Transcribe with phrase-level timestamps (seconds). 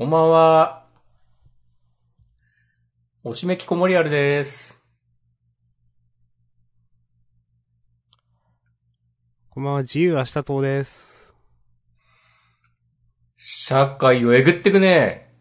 [0.00, 0.86] こんばんは。
[3.22, 4.82] おしめきこもりあるです。
[9.50, 11.34] こんばんは、自由明日党です。
[13.36, 15.34] 社会をえぐってくね。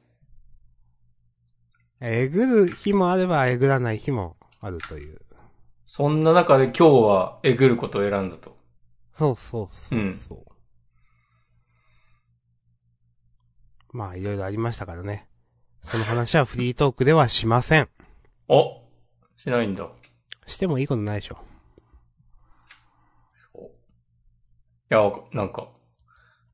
[2.01, 5.21] えぐる日もあればえぐらない日もあるという。
[5.87, 8.57] そんな中で今日はえぐることを選んだと。
[9.13, 10.48] そうそうそうそう。
[13.91, 15.27] まあ、いろいろありましたからね。
[15.81, 17.89] その話はフリートークではしません。
[18.47, 18.83] お
[19.37, 19.89] しないんだ。
[20.45, 21.37] してもいいことないでしょ。
[24.91, 25.69] いや、なんか、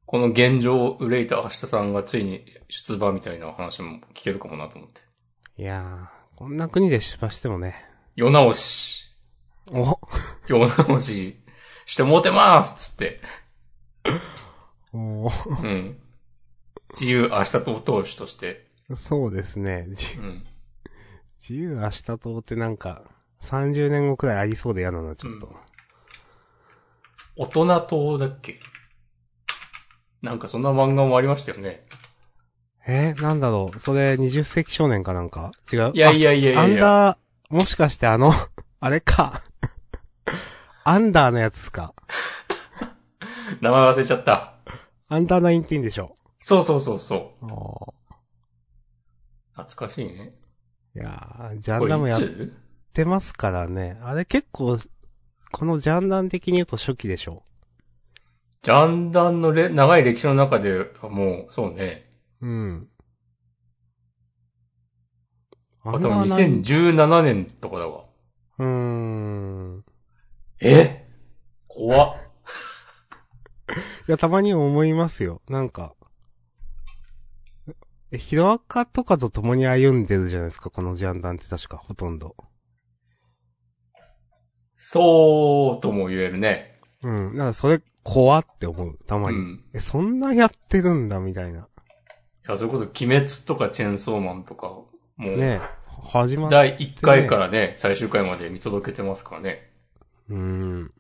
[0.05, 5.01] この現状を憂いた明日さんがついに出馬みたいな話も聞けるかもなと思って。
[5.57, 7.75] いやー、こんな国で出馬してもね。
[8.15, 9.03] 世直し。
[9.71, 9.99] お
[10.47, 11.41] 世直し
[11.85, 13.21] してもうてますつって。
[14.93, 15.31] お
[15.61, 15.99] うん。
[16.99, 18.65] 自由明日党党首として。
[18.95, 19.87] そうですね。
[19.91, 20.45] じうん。
[21.41, 23.03] 自由明日党ってなんか、
[23.41, 25.53] 30年後くらいありそうで嫌だな、ちょっと。
[27.35, 28.59] 大人党だっけ？
[30.21, 31.83] なんかそんな漫画もありましたよね。
[32.87, 33.79] えー、なんだろう。
[33.79, 35.51] それ、20世紀少年かなんか？
[35.71, 35.91] 違う？
[35.93, 36.75] いやいやいやいアやいや。
[36.77, 37.17] ンダー、
[37.49, 38.31] もしかしてあの、
[38.79, 39.41] あれか。
[40.83, 41.93] アンダーのやつっすか？
[43.61, 44.53] 名前忘れちゃった。
[45.07, 46.15] アンダーナインティーンでしょ。
[46.47, 47.45] そうそうそうそう。
[47.47, 47.95] お
[49.55, 50.35] 懐かしいね。
[50.95, 52.21] いやー、ジャンダンもやっ
[52.93, 53.97] てますからね。
[54.03, 54.77] あれ結構、
[55.51, 57.41] このジャンダン的に言うと初期でしょ。
[58.61, 62.05] ジャンダンのれ長い歴史の中ではもう、そうね。
[62.41, 62.89] うん。
[65.83, 68.03] あ、多分ナイン2017年とかだわ。
[68.59, 69.83] うーん。
[70.61, 71.07] え？
[71.67, 72.17] 怖っ。
[74.07, 75.41] いや、たまに思いますよ。
[75.49, 75.95] なんか、
[78.11, 82.35] え、ヒロアカとかと共に歩んでるじゃないですか、このジャンダンって確か、ほとんど。
[84.75, 86.79] そうとも言えるね。
[87.01, 87.37] うん。
[87.37, 89.37] なんかそれ、怖って思う、たまに。
[89.37, 89.63] うん。
[89.73, 91.61] え、そんなやってるんだ、みたいな。
[91.61, 91.63] い
[92.47, 94.87] や、それこそ、鬼滅とかチェーンソーマンとか、も
[95.17, 95.61] う、ねえ、
[96.03, 99.71] 始まっ第1回からね、最終回まで見届けてますからね。
[100.29, 100.93] うーん。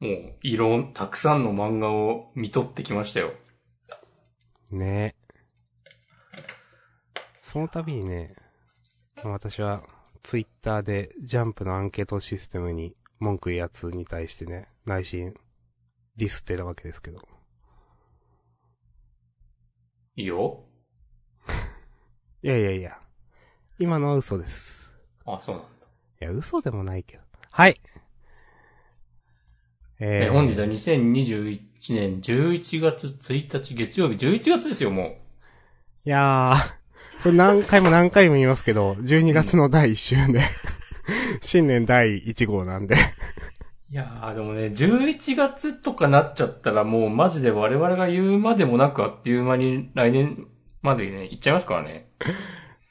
[0.00, 3.34] もう、いろん、たくさんの漫画を見とってきましたよ。
[4.70, 5.30] ねえ。
[7.42, 8.34] その度にね、
[9.24, 9.82] 私は、
[10.22, 15.34] ツイッターで、ジャンプのアンケートシステムに文句言うやつに対してね、内心、
[16.16, 17.20] ディスってたわけですけど。
[20.14, 20.64] いいよ。
[22.42, 23.00] いやいやいや。
[23.78, 24.92] 今のは嘘です。
[25.24, 25.86] あ、そうなんだ。
[26.20, 27.24] いや、嘘でもないけど。
[27.50, 27.80] はい。
[29.98, 35.16] えー、え本日は2021年11月1日月曜日、11月ですよ、も
[36.04, 40.40] いやー、これ何回も何回も言いますけど、12月の第1週で、
[41.42, 42.94] 新年第1号なんで。
[42.94, 42.98] う。
[43.92, 50.46] いやー、でもね、11月とかなっちゃったらもうマジで我々が言うまでもなくあっという間に来年
[50.82, 52.10] までね、行っちゃいますからね。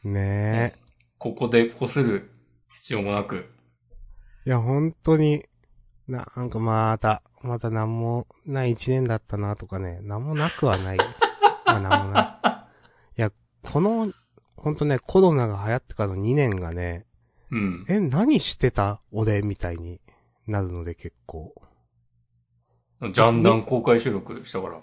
[0.03, 0.73] ねえ。
[1.17, 2.31] ここでこする
[2.73, 3.49] 必要もなく。
[4.45, 5.43] いや、本当に、
[6.09, 10.97] な、なんかまた、また何もない1年だったなとかね、何もなくはない。
[11.65, 12.67] まあ何もな
[13.15, 13.19] い。
[13.19, 13.31] いや、
[13.61, 14.11] この、
[14.57, 17.05] 本当ね、コロナが流行ってからの2年がね、
[17.51, 17.85] うん。
[17.87, 19.01] え、何してた？
[19.11, 20.01] 俺みたいに
[20.47, 21.53] なるので結構。
[23.01, 24.79] ジャンダン公開収録したから。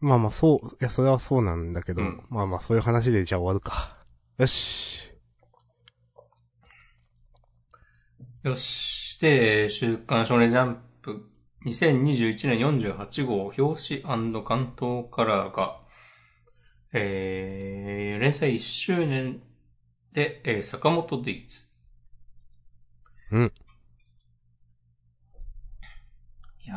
[0.00, 3.96] まあまあそう、いや、それはそうなんだけど、うんまあまあそういう話でじゃあ終わるか。
[4.38, 5.10] よし。
[8.44, 8.95] よし。
[9.18, 11.26] で、週刊少年ジャンプ
[11.64, 15.80] 2021年48号表紙関東カラーが、
[16.92, 19.42] えー、連載1周年
[20.12, 21.64] で、えー、坂本デイズ。
[23.32, 23.52] うん。
[26.64, 26.76] いやー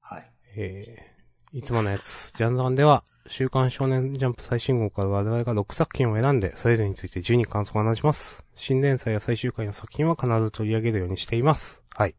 [0.00, 0.32] はい。
[0.56, 8.44] えー、いつものやつ、ジャンダンでは、週刊少年ジャンプ最新号から我々が6作品を選んで、それぞれについて12感想を話します。
[8.54, 11.82] 新連載や最終回の作品は必ず取り上げるようにしています。
[11.94, 12.14] はい。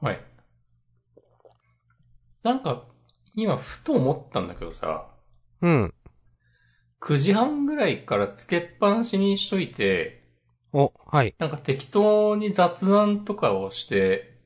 [0.00, 0.20] はい。
[2.42, 2.84] なんか、
[3.34, 5.08] 今ふと思ったんだけどさ、
[5.60, 5.94] うん。
[7.00, 10.22] 9時半ぐらいからつけっぱなしにしといて、
[10.72, 11.34] お、はい。
[11.38, 14.38] なんか適当に雑談とかをして、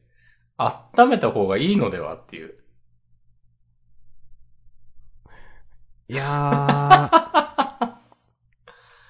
[0.58, 2.54] 温めた方がいいのではっていう。
[6.08, 7.92] いやー、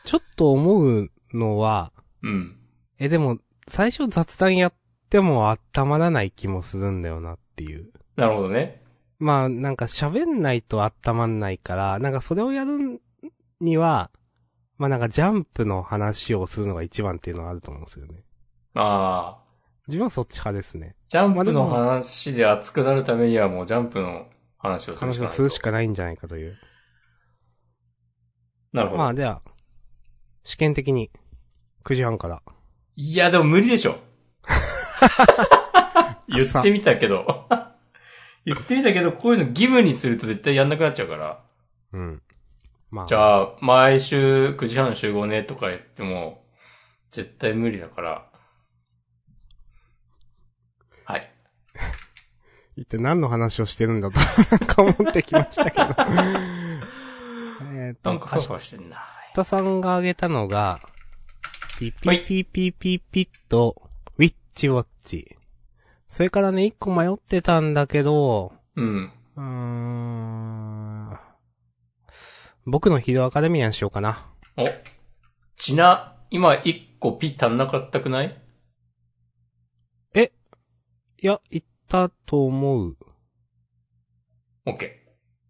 [0.05, 2.57] ちょっと思うのは、うん。
[2.99, 3.39] え、でも、
[3.69, 4.75] 最初雑談やっ
[5.11, 7.91] ても温まらない気もするんだよなっていう。
[8.17, 8.83] なるほどね。
[9.19, 13.03] まあ、なんか喋んないと温まんないから、なんかそれをやる
[13.61, 14.11] には、
[14.79, 18.23] まあなんかジャンプの話をするのが一番っていうのはあると思うんですよね。
[18.75, 19.47] ああ。
[19.89, 20.97] 自分はそっち派ですね。
[21.09, 24.27] ジャンプの話で熱くなるためにはもうジャンプの
[24.59, 25.23] 話をするしかないと。
[25.23, 26.57] 話をするしかないんじゃないかという。
[28.77, 28.99] なるほど。
[28.99, 29.41] まあでは、
[30.45, 31.11] 試験的に、
[31.85, 32.43] 9時半から。
[32.95, 33.97] いや、でも無理でしょ。
[36.29, 37.49] 言ってみたけど。
[38.45, 41.43] 言ってみたけど、こういうの義務にすると絶対やんなくなっちゃうから。
[41.95, 42.23] うん。
[42.91, 43.07] まあ。
[43.07, 46.45] じゃあ、毎週9時半集合ねとか言っても、
[47.11, 48.31] 絶対無理だから。
[51.05, 51.33] はい。
[52.77, 56.66] 一体何の話をしてるんだと、なんか思ってきましたけど。
[57.87, 58.97] えっと、なんかふわふわしてんな。
[59.37, 60.81] 明日さんが挙げたのが、
[61.79, 65.37] ピピはいピピピピッと、ウィッチウォッチ。
[66.09, 69.13] それからね、一個迷ってたんだけど、うん。
[69.37, 71.19] うーん、
[72.65, 74.27] 僕のヒーローアカデミアにしようかな。
[74.57, 74.67] お。
[75.57, 78.43] ちな、今1個ピ足んなかったくない
[81.23, 82.97] いや、言ったと思う。
[84.67, 85.03] オッケ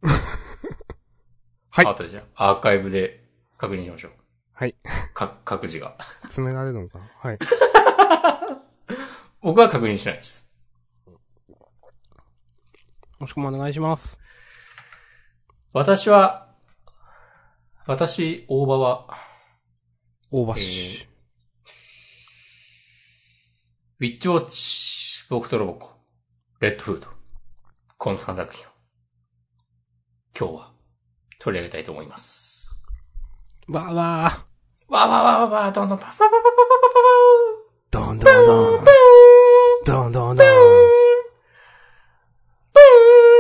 [0.03, 0.36] ー。
[1.77, 3.23] はいあとでじゃあ、アーカイブで
[3.59, 4.13] 確認しましょう。
[4.55, 4.75] はい。
[5.13, 5.95] か、各自が。
[6.23, 6.99] 詰められるのか？
[6.99, 7.39] なはい。
[9.43, 10.49] 僕は確認しないです。
[13.19, 14.19] もしくもお願いします。
[15.75, 16.49] 私は、
[17.87, 19.07] 私、大場は、
[20.31, 20.53] 大橋。
[20.53, 21.07] ウィ
[24.17, 25.93] ッチウォッチ、僕とロボコ、
[26.61, 27.09] レッドフード、
[27.99, 28.71] この3作品を、
[30.39, 30.73] 今日は
[31.47, 32.85] 取り上げたいと思います。
[33.69, 34.03] わーわー。
[34.93, 36.41] わーわーわーわーわー、どんどんパパパパパパ
[37.93, 38.85] どんどんどん。
[39.85, 40.47] どんどんどん。
[40.47, 40.49] っ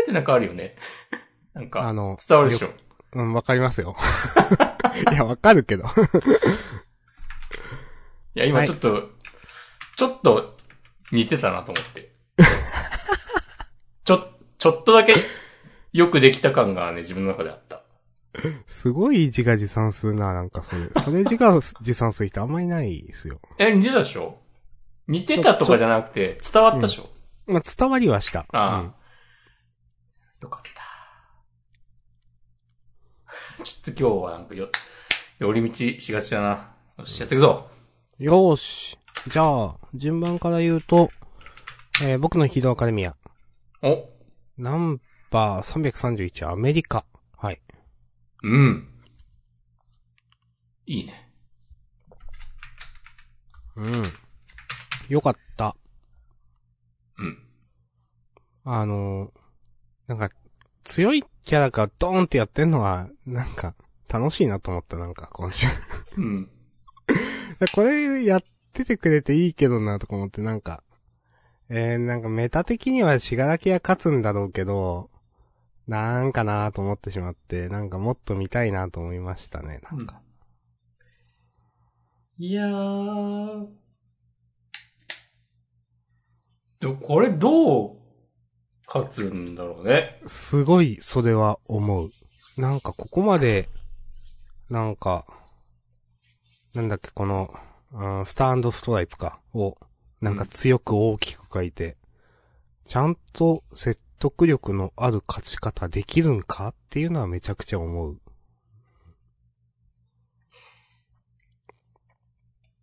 [0.06, 0.76] てなんかあるよね。
[1.52, 2.68] なんかあ、の、伝わるでしょ。
[3.14, 3.96] うん、わかりますよ。
[5.10, 5.82] いや、わかるけど。
[5.82, 5.86] い
[8.36, 9.10] や、今ちょっと、
[9.96, 10.56] ちょっと
[11.10, 12.12] 似てたなと思って。
[14.04, 14.28] ちょ、
[14.58, 15.16] ちょっとだけ
[15.92, 17.82] よくできた感がね、自分の中であった。
[18.66, 20.88] すごい自画自賛するな、なんかそれ。
[21.04, 23.40] それ自画自賛する人あんまりないですよ。
[23.58, 24.38] え、似てたでしょ？
[25.08, 27.08] 似てたとかじゃなくて、伝わったでしょ、
[27.46, 28.40] まあ、伝わりはした。
[28.52, 28.94] ああ、うん
[30.42, 30.62] よかっ
[33.58, 33.62] た。
[33.64, 34.68] ちょっと今日はなんかよ、
[35.38, 36.74] 寄り道しがちだな。
[36.98, 37.68] よし、やっていくぞ。
[38.18, 38.98] よーし。
[39.28, 41.10] じゃあ、順番から言うと、
[42.02, 43.14] えー僕のヒーローアカデミア。
[43.82, 44.08] お、
[44.58, 45.00] ナン
[45.30, 47.04] バー331アメリカ。
[48.42, 48.52] はい。
[48.52, 48.88] うん。
[50.86, 51.32] いいね。
[53.76, 54.02] うん。
[55.08, 55.76] よかった。
[57.18, 57.38] うん。
[58.64, 59.46] あのー
[60.06, 60.30] なんか、
[60.84, 63.74] 強いキャラがドーンってやってんのは、なんか、
[64.08, 65.66] 楽しいなと思った、なんか、今週。
[66.16, 66.50] うん。
[67.74, 70.82] これやっててくれていいけどなとか思ってなんか、
[71.68, 75.10] えー、なんかメタ的にはしがらきが勝つんだろうけど、
[75.86, 80.20] なんかなと思ってしまって、なんかもっと見たいなと思いましたね、なんか。
[82.38, 83.66] いやー。
[86.80, 87.96] でもこれどう
[88.86, 90.20] 勝つんだろうね。
[90.26, 92.10] すごい、それは思う。
[92.58, 93.68] なんかここまで、
[94.70, 95.24] なんか、
[96.74, 97.54] なんだっけ、この、
[97.92, 99.76] うんスターストライプか、を、
[100.20, 101.96] なんか強く大きく書いて、
[102.84, 108.20] ちゃんと説得力のある勝ち方できるんかっていうのはめちゃくちゃ思う。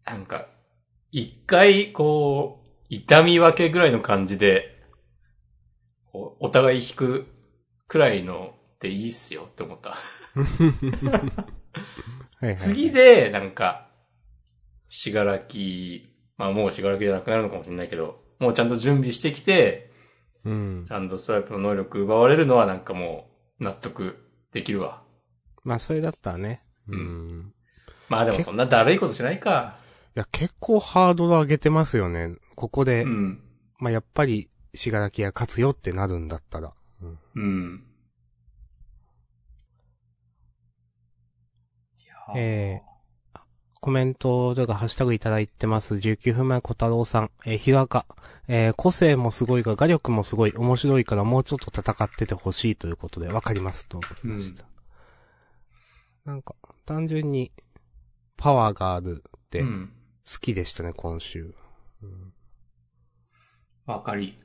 [0.05, 0.47] なんか、
[1.11, 4.73] 一回、こう、痛み分けぐらいの感じで、
[6.11, 7.25] こうお互い引く
[7.87, 9.97] くらいのでいいっすよって思った。
[12.39, 12.57] はいはい。
[12.57, 13.89] 次で、なんか、
[14.89, 19.92] しがらき、まあもうしがらきじゃなくなるのかもしれないけど、もうちゃんと準備してきて、
[20.45, 20.85] うん。
[20.87, 24.17] サンドストライプの能力奪われるのはなんかもう納得
[24.51, 25.01] できるわ。
[25.63, 26.63] まあ、それだったらね。
[26.87, 26.95] う。
[26.95, 27.53] うん
[28.09, 29.77] まあでもそんなだるいことしないか。
[30.15, 32.35] いや、結構ハードル上げてますよね。
[32.55, 33.41] ここで、うん。
[33.79, 36.73] まあ、やっぱり、しがらきが勝つよってなるんだったら。
[37.01, 37.19] うん。
[37.35, 37.83] うん。
[42.35, 42.92] えー、
[43.83, 45.95] コメントというかハッシュタグいただいてます。
[45.95, 47.31] 19分前小太郎さん。
[47.45, 48.05] えー、日がか。
[48.47, 50.53] えー、個性もすごいが画力もすごい。
[50.55, 53.99] 面白いからもうちょっと戦っててほしいということで、わかりますと。
[54.23, 54.55] うん。
[56.23, 57.51] なんか、単純に、
[58.37, 59.91] パワーがあるって好うん。
[60.39, 61.53] きでしたね、今週。
[62.01, 62.33] うん
[63.85, 64.39] わかり。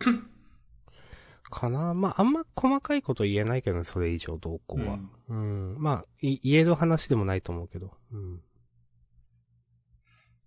[1.50, 4.98] かなまあ、あんま細かいこと言えないけどね、それ以上どうこうは。
[5.28, 5.76] うん。
[5.78, 7.90] まあ、い言える話でもないと思うけど。
[8.12, 8.40] うん。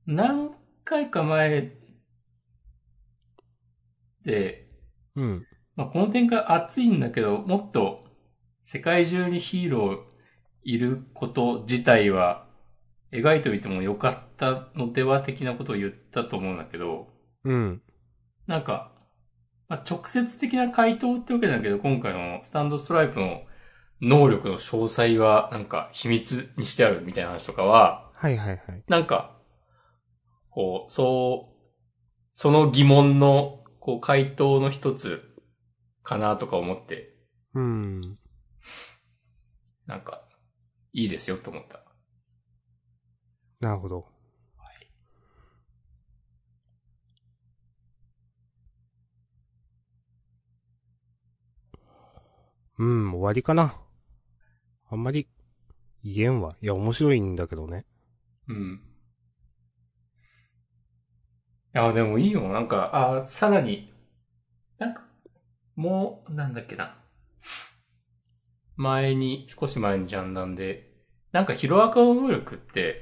[0.08, 0.52] 何
[0.84, 1.72] 回か前
[4.24, 4.68] で、
[5.16, 5.46] うん。
[5.76, 8.06] まあ、この展開熱いんだけど、もっと
[8.64, 9.98] 世界中にヒーロー
[10.64, 12.48] いること自体は
[13.12, 17.08] 描いておいてもよかったのでは的なことを言ったと思うんだけど、
[17.44, 17.82] うん。
[18.48, 18.92] なんか、
[19.68, 23.44] まあ、直接的な回答ってわけだけど、今回のスタンドストライプの
[24.02, 28.84] 能力の詳細はなんか秘密にしてあるみたいな話とかは、はいはいはい。
[28.88, 29.35] なんか、
[30.56, 31.56] こう、そう、
[32.34, 35.22] その疑問の、こう、回答の一つ
[36.02, 37.14] かなとか思って、
[37.54, 38.18] うん。
[39.86, 40.24] なんか、
[40.94, 41.84] いいですよと思った。
[43.60, 44.06] なるほど。
[52.78, 53.76] うん、終わりかな。
[54.90, 55.28] あんまり、
[56.02, 56.56] 言えんわ。
[56.62, 57.86] いや、面白いんだけどね。
[58.48, 58.95] うん。
[61.76, 62.48] いや、でもいいよ。
[62.48, 63.92] なんか、あさらに、
[64.78, 65.02] なんか、
[65.76, 66.96] もう、なんだっけな。
[68.78, 70.90] 前に、少し前にジャンダンで、
[71.34, 73.02] なんかヒロアカの能力って、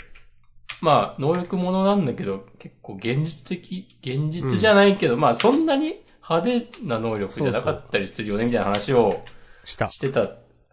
[0.81, 9.23] まあ、能力ものなんだけど、結構現実的、現実じゃないけど、まあ、そんなに派手な能力じゃなかったりするよね、みたいな話を
[9.65, 9.87] した。
[9.87, 10.21] してた、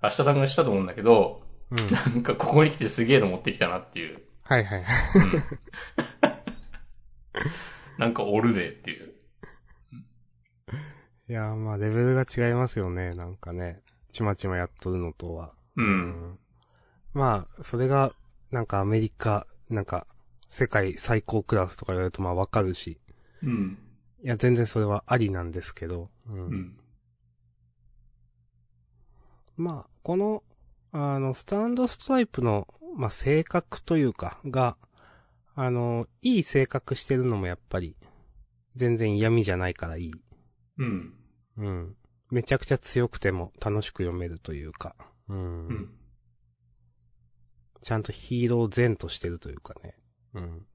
[0.03, 1.91] 明日さんがしたと思うんだけど、うん。
[1.91, 4.23] なんかここに来てすげえの持ってきたなっていう。
[4.45, 4.95] はいはいはい。
[8.01, 9.13] なんかおるぜっていう。
[11.29, 13.15] いや、まあ、レベルが違いますよね。
[13.15, 13.83] なんかね。
[14.11, 15.53] ちまちまやっとるのとは。
[15.77, 15.83] う。。
[15.83, 16.39] うん
[17.13, 18.15] まあ、それが、
[18.51, 20.07] なんかアメリカ、なんか、
[20.49, 22.99] 世界最高クラスとか言われるとまあわかるし。
[23.43, 23.79] うん。
[24.23, 26.09] いや、全然それはありなんですけど。
[26.27, 26.77] うんうん。
[29.59, 30.43] まあ、この、
[30.93, 32.67] あの、スタンドストライプの、
[32.97, 34.79] まあ、性格というか、が、
[35.55, 37.97] あの、いい性格してるのもやっぱり、
[38.77, 40.13] 全然嫌味じゃないからいい。
[40.79, 41.15] うん。
[41.57, 41.97] うん。
[42.31, 44.95] めちゃくちゃ強くても楽しく読めるというか。
[45.29, 45.67] うん。
[45.67, 45.91] うん。
[47.83, 49.97] ちゃんとヒーロー前としてるというかね。
[50.35, 50.67] うん。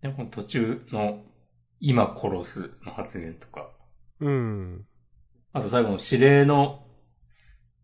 [0.00, 1.22] でも途中の、
[1.80, 3.70] 今殺すの発言とか、
[4.20, 4.86] うん。
[5.52, 6.84] あと最後の指令の、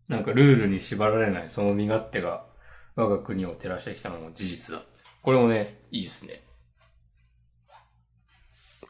[0.07, 2.45] なんかルールに縛られないその身勝手が
[2.95, 4.81] 我が国を照らしてきたのも事実だ。
[5.21, 6.43] これもね、いいですね。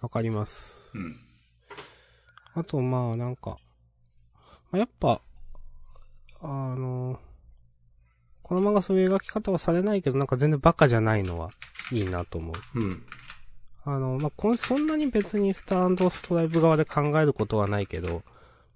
[0.01, 0.91] わかります。
[0.93, 1.17] うん。
[2.53, 3.57] あと、まあ、なんか、
[4.71, 5.21] まあやっぱ、
[6.41, 7.19] あの、
[8.43, 11.49] この漫画そういう描き方はされないけど、なんか全然バカじゃないのは
[11.91, 12.79] いいなと思う。
[12.79, 13.03] うん。
[13.85, 18.21] あの、まあ、これそんなに別にスタンドストライブ側で考えることはないけど、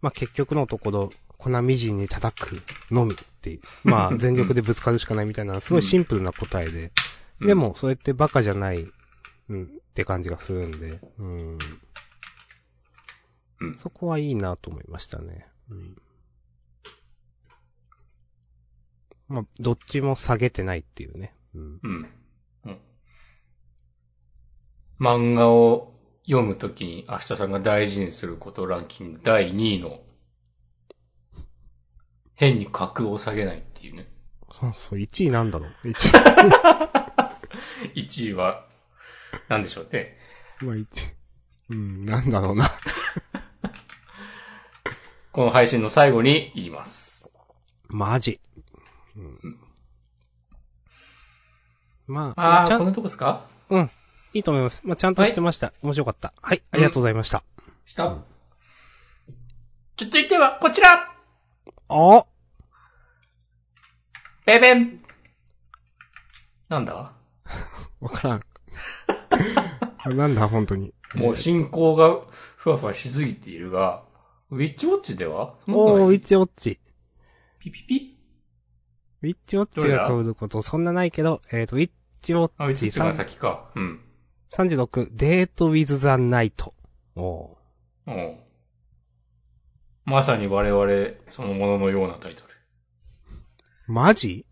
[0.01, 1.09] まあ、結局のところ、
[1.39, 6.91] 粉みじんに叩くのみっていう、まあ、全力でぶつかるしかないみたいな、すごいシンプルな答えで、
[7.39, 8.86] うんでも、それってバカじゃない、
[9.50, 11.58] うん、って感じがするんで、うん。
[13.62, 15.48] うんそこはいいなと思いましたね。
[15.69, 15.96] うん。
[19.27, 21.34] まあ、どっちも下げてないっていうね。
[21.53, 21.79] うん。
[21.84, 22.10] うん。
[22.65, 22.77] うん。
[25.00, 25.93] 漫画を
[26.25, 30.01] 読むときに明日さんが大事にすることランキング第2位の、
[32.39, 34.08] 変に格を下げないっていうね。
[34.50, 35.93] そうそう、1位なんだろう ?1
[37.96, 38.65] 1位は、
[39.50, 40.17] なんでしょうね。
[40.62, 40.65] 位。
[40.65, 40.86] まあ、1位。
[41.72, 42.72] うん、なんだろうな。
[45.34, 47.29] この配信の最後に言います。
[47.89, 48.39] マジ。
[49.17, 49.60] うん。
[52.08, 53.48] まあ、ああ、ちゃんこのとこですか？
[53.69, 53.91] うん。
[54.34, 54.81] いいと思います。
[54.86, 55.74] まあ、ちゃんとしてました。
[55.81, 56.34] 面白かった。
[56.41, 57.43] はい、ありがとうございました。
[57.86, 58.15] した
[59.98, 61.08] 続いてはこちら
[61.89, 62.25] あ
[64.46, 65.01] ベベン
[66.69, 67.13] なんだ？
[68.00, 68.41] わからん。
[70.17, 70.93] なんだ、本当に。
[71.15, 72.22] もう進行が
[72.58, 74.03] ふわふわしすぎているが、
[74.51, 75.55] ウィッチウォッチでは？
[75.67, 76.79] おー、ウィッチウォッチ。
[77.60, 78.19] ピピピ？
[79.22, 81.91] ウィッチウォッチが被ることそんなないけど、えっ、と、ウィッ
[82.22, 83.72] チウォあ、ウィッッチチウォッチが3先か。
[83.75, 84.01] うん。
[84.51, 86.74] 36、デートウィズザナイト。
[87.15, 88.12] おー。
[88.12, 88.39] うん。
[90.09, 90.91] まさに我々
[91.29, 92.47] そのもののようなタイトル。
[93.85, 94.47] マジ？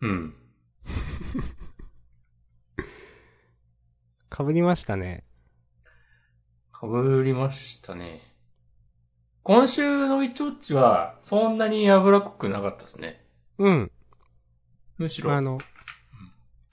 [0.00, 0.36] うん。
[4.30, 5.24] 被りましたね。
[6.70, 8.20] かぶりましたね。
[9.42, 13.26] 今週のウィッチウォッチは、そんなに脂っこくなかったですね。
[13.58, 13.90] うん。
[14.98, 15.32] むしろ。
[15.32, 15.58] あの、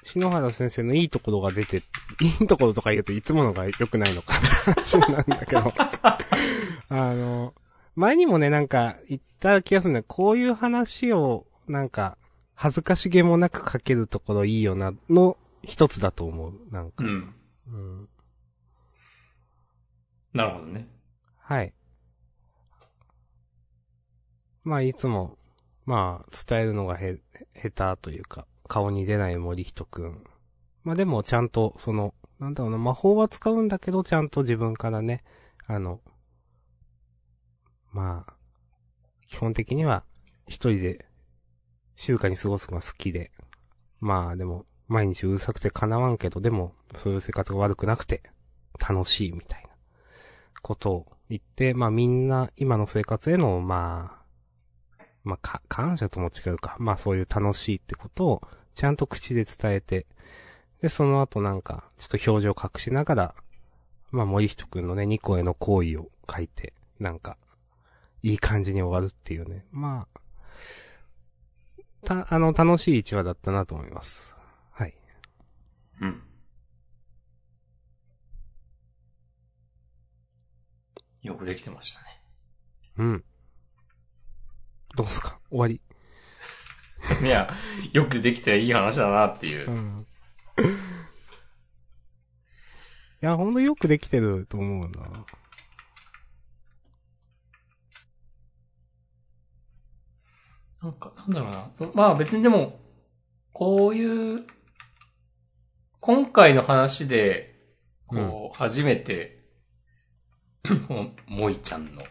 [0.09, 1.83] 篠原先生のいいところが出て
[2.19, 5.71] いいところとか言うといつものが良くないのかな話なんだけど。
[6.89, 7.53] あの、
[7.95, 12.17] 前にもね、なんか言った気がするんだこういう話を、なんか、
[12.55, 16.53] 恥ずかしげもなく書けるところいいよな、の一つだと思う。
[16.71, 17.03] なんか。
[17.03, 17.35] うん。
[17.67, 18.09] うん。
[20.33, 20.87] なるほどね。
[21.37, 21.73] はい。
[24.63, 25.37] まあ、いつも、
[25.85, 27.19] まあ、伝えるのがへ、
[27.53, 30.23] 下手というか、顔に出ない森人くん。
[30.83, 35.23] まあでも、ちゃんと、その、なんだろうな、魔法は使うんだけど、ちゃんと自分からね、
[35.67, 35.99] あの、
[37.91, 38.33] まあ、
[39.27, 40.05] 基本的には、
[40.47, 41.05] 一人で、
[41.97, 43.31] 静かに過ごすのが好きで、
[43.99, 48.23] まあでも、毎日うるさくて叶わんけど、でも、そういう生活が悪くなくて、
[48.79, 49.69] 楽しいみたいな。
[50.61, 56.75] ことを言って、まあみんな今の生活への、まあ、まあか、感謝とも違うか。
[56.79, 58.41] まあそういう楽しいってことを
[58.79, 60.07] ちゃんと口で伝えて、
[60.79, 63.35] で、その後なんか、ちょっと表情隠しながら、
[64.13, 67.37] まあ森人くんのね、ニコへの行為を書いて、なんか、
[68.23, 69.65] いい感じに終わるっていうね。
[69.71, 70.21] まあ、
[72.05, 74.33] た、あの、楽しい一話だったなと思います。
[74.71, 74.93] はい。
[75.99, 76.23] うん。
[81.21, 82.23] よくできてましたね。
[82.95, 83.25] うん。
[84.95, 85.37] どうすか？
[85.49, 85.81] 終わり。
[87.23, 87.53] いや、
[87.93, 89.73] よくできていい話だなっていうう。
[89.73, 90.07] ん。
[93.21, 95.25] いや、ほんとよくできてると思うな。
[100.81, 101.91] なんか、なんだろうな。
[101.93, 102.79] まあ別にでも、
[103.51, 104.45] こういう、
[105.99, 107.55] 今回の話で、
[108.07, 109.43] こう、初めて、
[110.87, 112.01] この、萌ちゃんの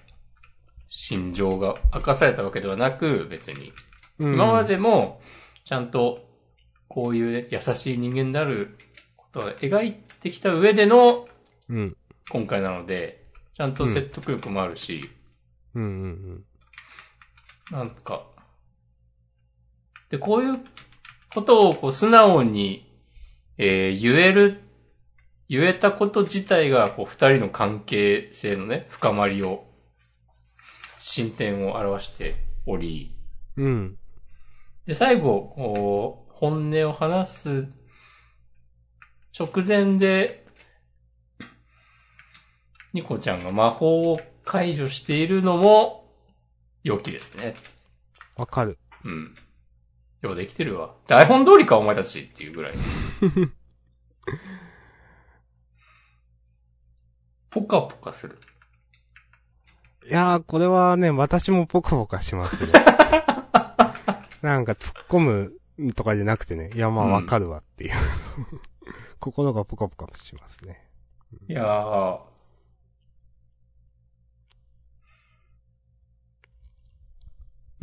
[0.88, 3.73] 心情が明かされたわけではなく、別に。
[4.19, 5.21] うん今までも、
[5.65, 6.27] ちゃんと、
[6.89, 8.77] こういうね、優しい人間である
[9.17, 11.29] ことを描いてきた上での、
[11.69, 11.97] うん。
[12.31, 13.26] 今回なので、
[13.57, 15.09] ちゃんと説得力もあるし、
[15.75, 15.91] うんうん
[17.71, 17.76] うん。
[17.76, 18.26] なんか、
[20.11, 20.61] で、こういう
[21.35, 22.91] ことをこう素直に、
[23.59, 24.63] えー言える、
[25.49, 29.65] 言えたこと自体が、こう、二人の関係性のね、深まりを、
[31.00, 33.15] 進展を表しており、
[33.57, 33.98] うん。
[34.89, 37.69] で、最後、こう、本音を話す
[39.39, 40.47] 直前で、
[42.95, 46.11] ニコちゃんが魔法を解除しているのも、
[46.85, 47.55] 良きですね。
[48.35, 48.79] わかる。
[49.05, 49.35] うん。
[50.23, 50.95] ようできてるわ。
[51.07, 52.73] 台本通りか、お前たちっていうぐらい。
[57.51, 58.39] ポカポカする。
[60.09, 62.88] いやー、これはね、私もポカポカしますね。
[64.49, 67.93] なんか突っ込むとかじゃなくてね、いやまあうんわかるわっていう。
[69.21, 70.89] 心がポカポカしますね。
[71.49, 72.21] いやー。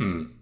[0.00, 0.40] うん。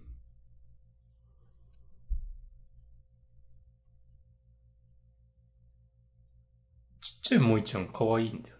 [7.02, 8.56] ちっちゃい萌ちゃん可愛いんだよ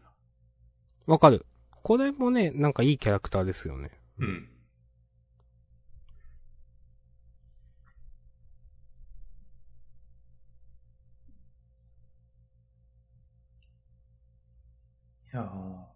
[1.07, 1.47] わかる。
[1.83, 3.91] これもね、なんかいいキャラクターですよね。
[4.19, 4.27] な。
[4.27, 4.54] うん。
[15.35, 15.95] いやー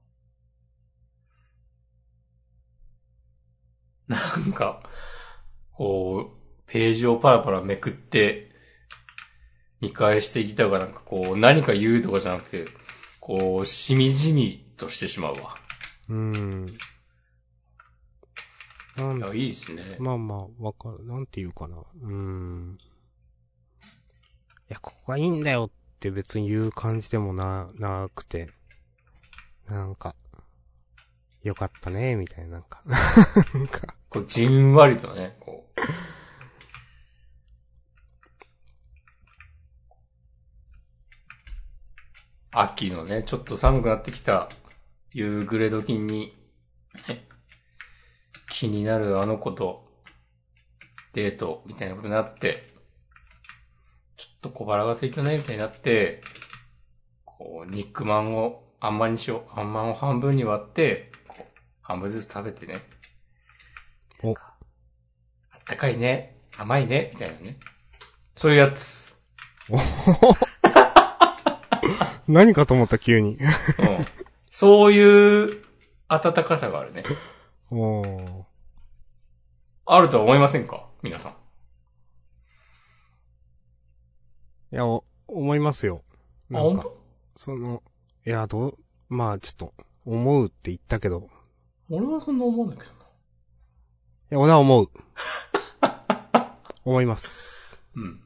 [4.11, 4.83] なんか、
[5.73, 8.51] こう、ページをパラパラめくって、
[9.81, 12.65] 見返してきたがなんかこう、何か言うとかじゃなくて、
[13.21, 15.57] こう、しみじみとしてしまうわ。
[16.09, 16.67] うーん。
[18.97, 19.97] なんいや、いいですね。
[20.01, 21.05] まあまあ、わかる。
[21.07, 21.77] なんていうかな。
[21.77, 22.79] うーん。
[22.81, 28.51] いや、ここがいいんだよって別に言う感じでもな、なくて。
[29.69, 30.15] なんか、
[31.43, 32.83] よかったね、みたいな、なんか。
[34.09, 35.81] こう、じんわりとね、こう。
[42.51, 44.49] 秋のね、ちょっと寒くなってきた
[45.13, 46.35] 夕暮れ時に、
[47.09, 47.29] ね、
[48.51, 49.89] 気になるあの子と
[51.13, 52.75] デートみたいなことになって、
[54.17, 56.23] ちょっと小腹が空いたね、みたいになって、
[57.25, 59.43] こう、肉まんを、あんまんにしよう。
[59.59, 61.45] あんまんを半分に割って、こう、
[61.83, 62.81] 半分ずつ食べてね。
[64.23, 64.33] おあ
[65.57, 66.37] ったかいね。
[66.57, 67.11] 甘いね。
[67.13, 67.59] みたいなね。
[68.37, 69.19] そういうやつ。
[72.29, 73.37] 何かと思った、急に。
[73.37, 73.45] うん。
[74.51, 75.65] そういう
[76.09, 77.03] 温かさがあるね。
[77.71, 78.45] おー。
[79.87, 80.87] あるとは思いませんか？
[81.03, 81.33] 皆さん。
[84.73, 86.03] いや、お思いますよ。
[86.53, 86.87] あ、なんか、
[87.37, 87.83] その、
[88.29, 89.73] いや、どう、まあちょっと、
[90.05, 91.31] 思うって言ったけど、
[91.89, 92.99] 俺はそんな思うんだけどな。
[92.99, 92.99] い
[94.29, 94.91] や、俺は思う。
[96.85, 97.83] 思います。
[97.95, 98.21] うん。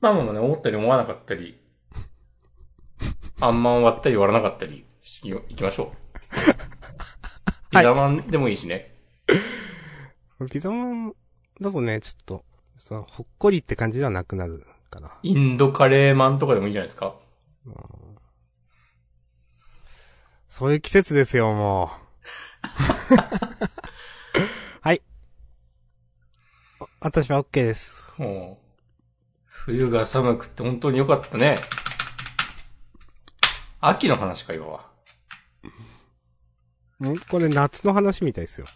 [0.00, 1.56] まあまあね、思ったり思わなかったり、
[3.40, 5.96] あんまん割ったり割らなかったり、し行きましょう。
[7.70, 8.92] ピザマンでもいいしね。
[10.50, 11.14] ピザマン
[11.60, 15.16] だとね、ちょっと、そのほっこりって感じではなくなるかな。
[15.22, 17.14] インドカレーマンとかでもいいんじゃないですか。
[20.58, 21.88] そういう季節ですよ、もう。
[24.80, 25.02] はい。
[26.80, 28.14] あ私は OK です。
[28.16, 28.64] もう、
[29.50, 31.58] 冬が寒くって本当に良かったね。
[33.82, 34.86] 秋の話か、今は。
[37.06, 38.66] ん これ夏の話みたいですよ。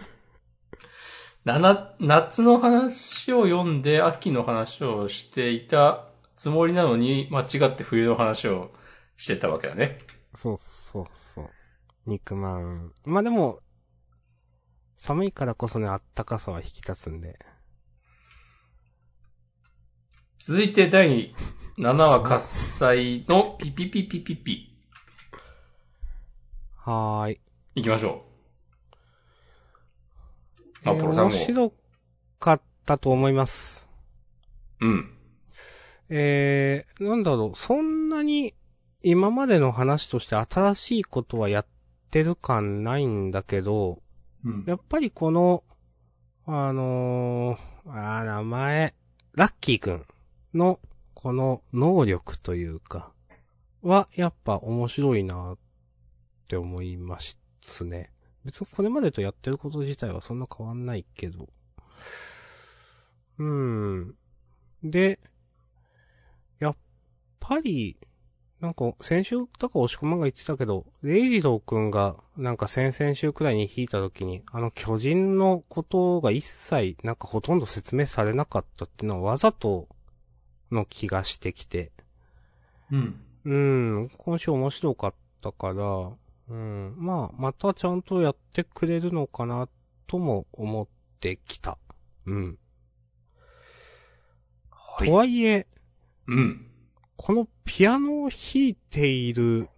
[1.46, 8.70] な、な、夏の話を読んで秋の話をしていたつもりなのに、間違って冬の話を
[9.16, 10.09] してたわけだね。
[10.34, 11.50] そうそうそう。
[12.06, 12.92] 肉まん。
[13.04, 13.60] まあでも、
[14.94, 17.38] 寒いからこそね、あったかさは引き立つんで。
[20.38, 21.34] 続いて第
[21.78, 22.38] 7話喝
[22.78, 24.76] 采のピピピピピピ。
[26.76, 27.40] はーい。
[27.76, 28.24] 行きましょ
[30.84, 30.88] う。
[30.88, 31.30] あ、えーポロさんも。
[31.30, 31.72] 面白
[32.38, 33.88] かったと思います。
[34.80, 35.16] うん。
[36.08, 38.54] えー、なんだろう、そんなに
[39.02, 41.66] 今までの話として新しいことはやっ
[42.10, 44.02] てる感ないんだけど、
[44.44, 44.64] うん。
[44.66, 45.64] やっぱりこの、
[46.46, 48.94] あのー、あー名前、
[49.34, 50.06] ラッキーくん
[50.54, 50.80] の、
[51.14, 53.12] この能力というか、
[53.82, 55.58] は、やっぱ面白いなっ
[56.48, 57.18] て思いま
[57.62, 58.10] すね。
[58.44, 61.48] 別にこれまでとやってること自体はそんな変わんないけど。
[63.38, 64.14] うん。
[64.82, 65.18] で、
[66.58, 66.76] やっ
[67.38, 67.96] ぱり、
[68.60, 79.88] なんか、先週とか押し込まんが言ってたけど、レイジローくんが、なんか先々週くらいに引いた時に、あの巨人のことが一切、なんかほとんど説明されなかったっていうのはわざと
[80.70, 81.90] の気がしてきて。
[82.92, 83.20] うん。
[83.44, 86.10] うん、今週面白かったから、
[86.50, 89.68] うん、まあ、またちゃんとやってくれるのかな、
[90.06, 90.86] とも思っ
[91.20, 91.78] てきた。
[92.26, 92.58] うん。
[94.70, 95.66] はとはいえ、
[96.26, 96.69] うん。
[97.22, 99.68] このピアノを弾いている、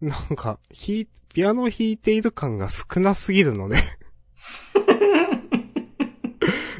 [0.00, 3.78] なんか、弾い、ピアノを弾いている感が少なすぎるので。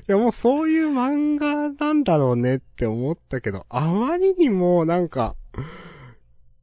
[0.09, 5.35] いやもうそういう漫画なんだろうねって思ったけど、あまりにもなんか、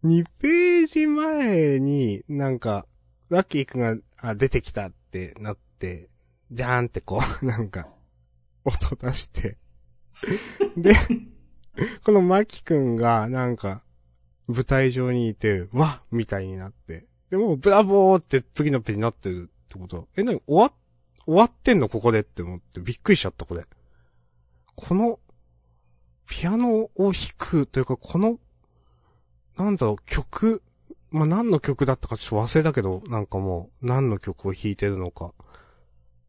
[0.05, 2.87] 2ページ前になんか、
[3.27, 6.07] ラッキーくんがあ出てきたってなって、
[6.51, 7.89] じゃーんってこう、なんか、
[8.63, 9.57] 音出して。
[10.77, 10.95] で、
[12.03, 13.83] このマキくんが、なんか、
[14.47, 17.05] 舞台上にいて、わっみたいになって。
[17.29, 20.73] でも、ブラボーって次のページになってるってことはえ、なに終わ、
[21.25, 21.89] 終わってんの？
[21.89, 23.65] ここでって思って、びっくりしちゃった、これ。
[24.75, 25.19] この、
[26.27, 28.39] ピアノを弾くというか、この、
[29.57, 30.63] なんだろう、曲、
[31.11, 35.33] まあ、何の曲だったかちょっと忘れたけど、なんかもう、何の曲を弾いてるのか。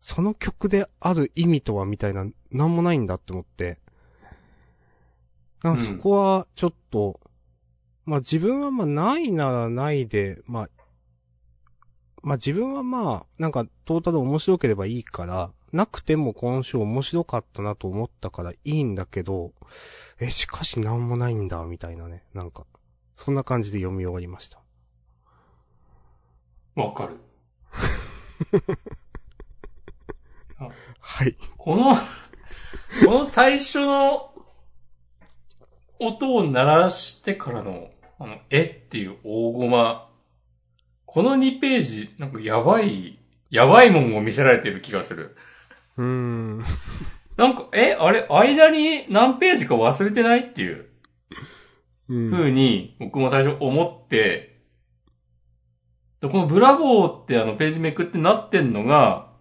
[0.00, 3.78] その曲である意味とはみたいな、なんもないんだって思って。
[5.62, 7.20] なんかそこは、ちょっと、
[8.05, 10.68] まあ自分はまあないならないで、まあ、
[12.23, 19.53] まあ自分はまあ、なんかトータル面白ければいいから、なくても今週面白かったなと思ったからいいんだけど、
[20.18, 22.25] え、しかしなんもないんだ、みたいなね。
[22.35, 22.66] なんか、
[23.16, 24.61] そんな感じで読み終わりました。
[26.75, 27.16] わかる。
[31.01, 31.37] はい。
[31.57, 32.01] この、こ
[33.11, 34.29] の最初の
[36.00, 40.10] 音を鳴らしてからの、あの、えっていう大駒。
[41.06, 43.18] この2ページ、なんかやばい、
[43.50, 45.36] やばいもんを見せられてる気がする。
[45.96, 46.58] うーん。
[47.36, 50.86] なんか、え、あれ、間に何ページか忘れてないっていう
[52.08, 52.30] うん。
[52.30, 54.60] 風に僕も最初思って、
[56.20, 59.32] でこのブラボーってあのページめくってなってんのが、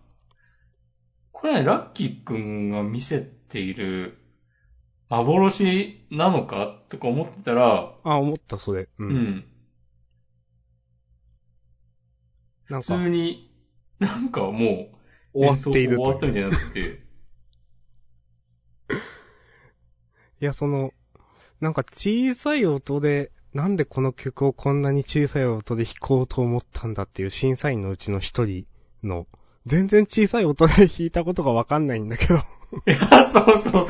[1.31, 4.17] これね、ラッキーくんが見せている
[5.09, 8.83] 幻なのかとか思ってたら、あ、思った、それ。
[8.83, 8.89] う。
[8.99, 9.45] うん
[12.69, 13.51] なんか、通に、
[13.97, 14.91] なんかも
[15.33, 17.03] う、終わっている演奏終わったといたいになってて、
[20.41, 20.93] いや、その、
[21.59, 28.67] なんか小さい音で、なんでこの曲をこんなに小さい音で弾こうと思ったんだっていう審査員のうちの一人
[29.03, 29.27] の、
[29.65, 32.35] 全然小さい音で弾いたことがわかんないんだけど。
[32.85, 33.85] いや、そうそうそう。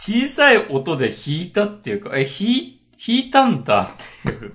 [0.00, 4.54] 小さい音で弾いたっていうか、え、弾い、弾いたんだっていう。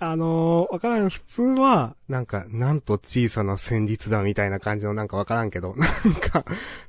[0.00, 1.08] あのーわからん。
[1.08, 6.44] 普通は、なんか、なんと小さな旋律だみたいな感じのなんかわからんけど、 なんか、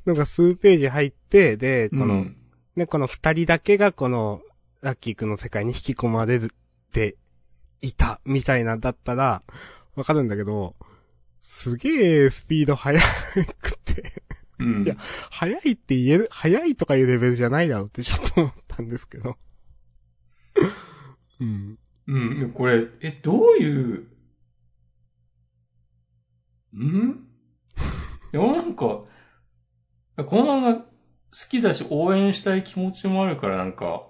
[0.05, 2.37] なんか数ページ入って、で、この、うん
[2.75, 4.41] ね、この二人だけがこの、
[4.81, 6.39] ラッキーくんの世界に引き込まれ
[6.91, 7.15] て
[7.81, 9.43] いた、みたいなだったら、
[9.95, 10.73] わかるんだけど、
[11.41, 12.99] すげえスピード速
[13.61, 14.23] くて、
[14.59, 14.83] うん。
[14.85, 19.37] いや速いって言える、速いとかいうレベルじゃないだろうってちょっと思ったんですけど。
[21.39, 21.77] うん。
[22.07, 24.07] うん、これ、え、どういう、
[26.73, 27.27] ん？
[28.33, 29.07] いや、なんか、こ
[30.15, 30.85] の漫画好
[31.49, 34.07] きだし応援したい気持ちもあるからなんか、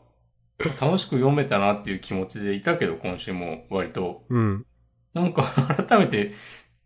[0.80, 4.26] 楽しく読めたなっていう気持ちでいたけど、今週も割と。
[4.30, 4.66] うん。
[5.14, 5.44] なんか
[5.88, 6.34] 改めて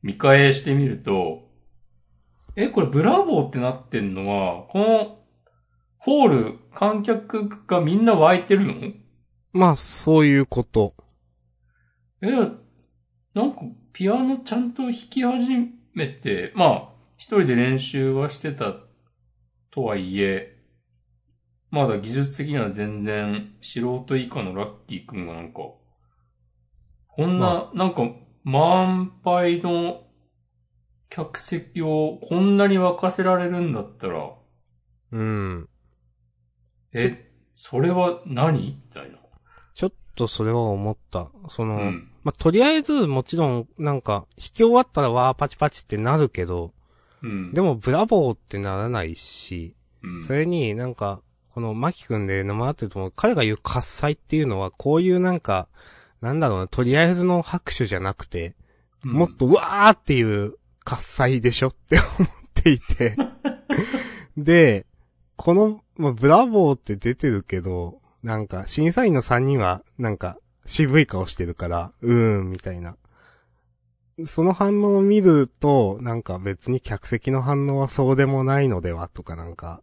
[0.02, 1.51] 見返してみると、
[2.56, 5.20] え、これブラボーってなってんのは、この
[5.98, 8.74] ホール、観客がみんな湧いてるの？
[9.54, 10.96] まあ、そういうこと。
[12.22, 12.30] え、
[13.34, 13.62] なんか、
[13.94, 15.54] ピアノちゃんと弾き始
[15.94, 18.74] めて、まあ、一人で練習はしてた
[19.70, 20.58] とはいえ、
[21.70, 25.62] まだ技術的には全然素人以下のラッキーくんがなんか、
[27.08, 28.10] こんな、なんか、
[28.44, 30.02] 満杯の
[31.12, 34.32] 客席をこんなに沸かせられるんだったら、
[35.12, 35.70] うん。
[36.94, 38.62] え、それは何？
[38.62, 39.18] みたいな。
[39.76, 41.28] ちょっとそれは思った。
[41.50, 42.12] その、うん。
[42.24, 46.72] まあ、とりあえず、もちろん、なんか、弾き終わったらわーパチパチってなるけど、
[47.22, 47.54] うん。
[47.54, 53.14] でも、ブラボーってならないし、うん、それになんか、このマキ君で名前合ってると思う。
[53.14, 55.68] 彼が言う喝采っていうのは、こういうなんか、
[56.22, 58.56] なんだろうな、とりあえずの拍手じゃなくて、
[59.04, 63.16] うんもっと、うわーっていう喝采でしょって思っていて。
[64.38, 64.86] で、
[65.36, 72.96] この、まあ、ブラボーって出てるけど、なんか、審査員の3人は、なんか、渋い顔してるから、うーん、みたいな。
[74.26, 79.82] その反応を見ると、なんか別に客席の反応はそうでもないのでは、とかなんか、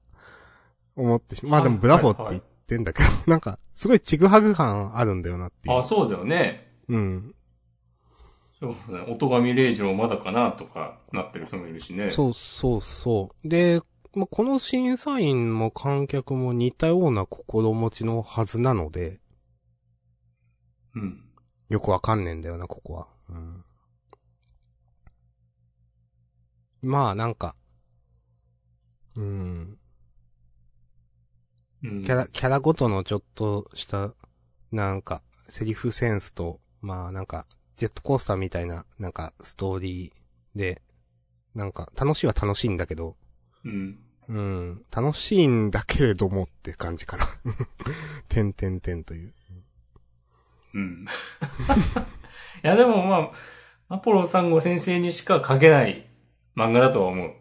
[0.96, 5.78] 思ってしまあでもはいブラボーって言ってんだけど、なんか、すごいちぐはぐ感あるんだよなっていう。
[5.78, 6.70] あ、そうだよね。
[6.88, 7.34] うん。
[8.60, 9.00] そうですね。
[9.08, 12.10] 音神礼二郎まだかなとかなってる人もいるしね。
[12.10, 13.48] そうそうそう。
[13.48, 13.80] で、
[14.14, 19.20] まあ、この審査員も観客も似たような心持ちのはずなので、
[20.94, 21.24] うん。
[21.68, 23.08] よくわかんねえんだよな、ここは。
[23.28, 23.64] うん。
[26.82, 27.54] まあ、なんか、
[29.16, 29.78] うん。
[31.84, 32.02] うん。
[32.02, 34.12] キャラ、キャラごとのちょっとした、
[34.72, 37.46] なんか、セリフセンスと、まあなんか、
[37.78, 40.82] ジェットコースターみたいな、なんか、ストーリーで、
[41.54, 43.16] なんか、楽しいは楽しいんだけど、
[43.64, 43.98] うん。
[44.28, 47.24] うん、楽しいんだけれどもって感じかな。
[48.28, 49.34] てんてんてんという。
[50.74, 51.06] うん。
[52.62, 53.32] いや、でもま
[53.88, 56.06] あ、アポロ3号先生にしか書けない
[56.54, 57.32] 漫画だとは思う。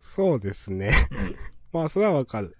[0.00, 0.92] そうですね。
[1.10, 1.32] うん。
[1.32, 1.38] だ
[1.72, 2.56] まあ、それはわかる。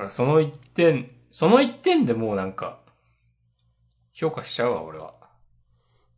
[0.00, 2.80] からその一点、その一点でもうなんか、
[4.12, 5.14] 評価しちゃうわ、俺は。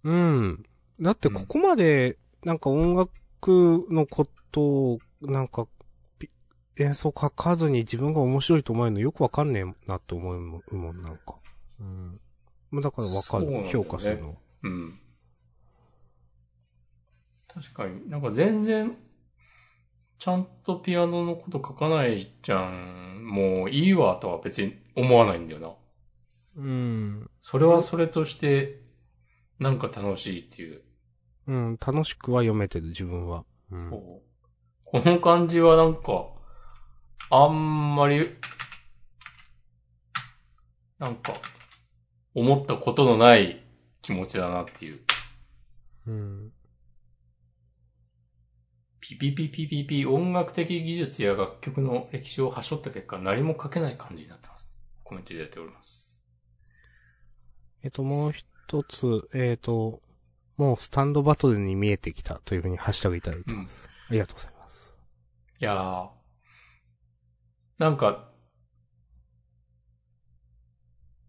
[0.05, 0.65] うん。
[1.01, 5.67] だってここまで、なんか音楽のことを、なんか、
[6.19, 6.29] ピ
[6.79, 11.37] 演奏書かずに自分が面白いと思えるのよくわかんねえなって思うもん、なんか。
[11.81, 12.21] うん。
[12.71, 14.39] まあだからわかる、ね評価するの。
[14.63, 14.99] うん。
[17.47, 18.09] 確かに。
[18.09, 18.97] なんか全然、
[20.19, 23.27] ちゃんとピアノのこと書かないじゃん。
[23.27, 25.75] もういいわとは別に思わないんだよな。
[26.57, 27.31] うん。
[27.43, 28.82] それはそれとして、
[29.63, 30.83] なんか楽しいっていう。
[31.47, 33.45] うん、楽しくは読めてる、自分は。
[33.71, 33.91] うん。
[33.91, 34.23] そう
[34.85, 36.27] この感じはなんか、
[37.31, 38.29] あんまり、
[40.99, 41.35] なんか、
[42.35, 43.63] 思ったことのない
[44.03, 45.01] 気持ちだなっていう。
[46.09, 46.53] うん。
[49.01, 54.75] ピピピピピピ音楽的技術や楽曲の歴史をはしょった結果何も書けない感じになってます。
[55.05, 56.13] コメントいただいております。
[57.85, 58.45] えっと、もう一
[58.83, 60.01] つ、えっと、
[60.57, 63.91] もうスタンドバトルに見えてきたというふうにハッシュタグいただいてます。
[64.09, 64.97] ありがとうございます。
[65.61, 66.09] いやー、
[67.79, 68.31] なんか、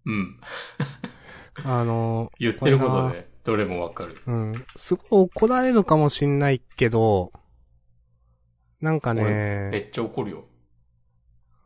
[0.06, 0.40] うん。
[1.64, 4.22] あの 言ってることで、どれもわかる。
[4.26, 4.66] うん。
[4.76, 7.32] すごい怒られるかもしんないけど、
[8.82, 10.46] なんかめね、っちゃ怒るよ。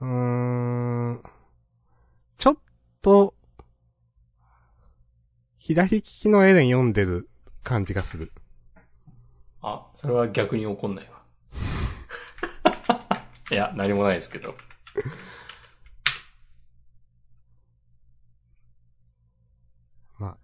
[0.02, 1.24] うーん、
[2.38, 2.58] ちょっ
[3.02, 3.34] と、
[5.68, 7.28] 左利きのエレン読んでる
[7.62, 8.32] 感じがする。
[9.62, 11.24] あ、それは逆に怒んないわ。
[13.52, 14.56] いや、何もないですけど。
[20.18, 20.38] まあ。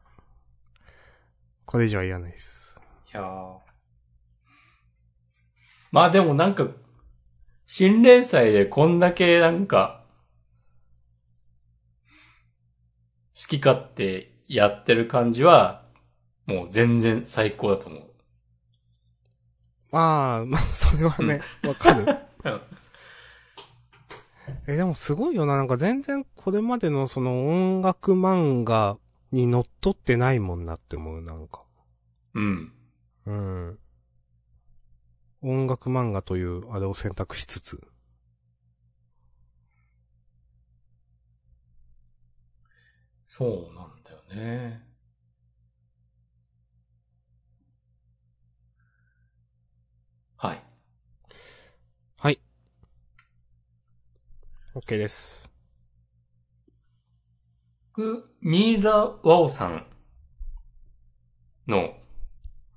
[1.64, 2.78] これ以上は言わないです。
[3.14, 3.60] いやー
[5.94, 6.68] まあでもなんか、
[7.66, 10.04] 新連載でこんだけなんか、
[13.38, 15.84] 好き勝手やってる感じは、
[16.46, 18.04] もう全然最高だと思う。
[19.92, 22.06] まあ、まあ、それはね、わかる。
[22.46, 22.62] うん
[24.68, 25.56] え、でもすごいよな。
[25.56, 28.98] なんか全然これまでのその音楽漫画
[29.32, 31.64] に乗っ取ってないもんなって思う、なんか。
[32.34, 32.74] うん。
[33.26, 33.80] うん。
[35.42, 37.82] 音楽漫画というあれを選択しつつ。
[43.28, 44.03] そうなん
[44.36, 44.82] ね。
[50.38, 50.64] はい。
[52.18, 52.40] はい。
[54.76, 55.50] OK です。
[57.96, 59.86] 僕、新座和尾さん
[61.68, 61.96] の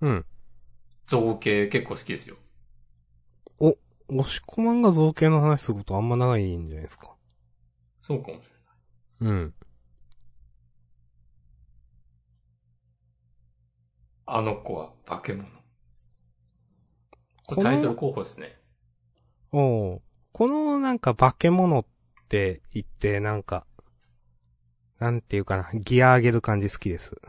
[0.03, 0.25] うん。
[1.07, 2.37] 造形結構好きですよ。
[4.09, 7.15] 押し込まんが造形の話することあんまないんじゃないですか。
[8.03, 8.47] そうかもし
[9.21, 9.35] れない。
[9.35, 9.55] うん。
[14.27, 15.49] あの子は化け物。
[17.47, 18.59] これタイトル候補ですね。
[19.53, 21.87] おうこのなんか化け物っ
[22.29, 23.67] て言ってなんか、
[24.99, 27.15] なんていうかな、ギア上げる感じ好きです。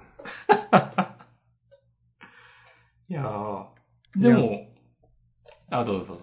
[3.09, 3.65] いやー。
[4.17, 4.67] でも、
[5.69, 6.19] あ、どうぞ。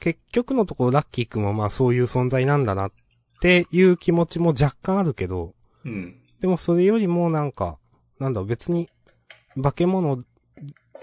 [0.00, 2.92] 結局のところラッキーくんもまあそういう存在なんだなっ
[3.40, 5.54] ていう気持ちも若干あるけど、
[5.84, 6.20] うん。
[6.40, 7.78] でもそれよりもなんか、
[8.18, 8.88] なんだ別に、
[9.62, 10.24] 化け物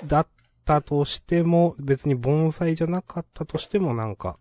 [0.05, 0.27] だっ
[0.65, 4.39] たとしても、別に盆栽じゃなかったとしてもなんか、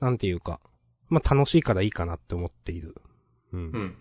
[0.00, 0.60] なんていうか、
[1.08, 2.94] まあ楽しいからいいかなって思っている。
[3.52, 3.60] うん。
[3.60, 3.96] うん。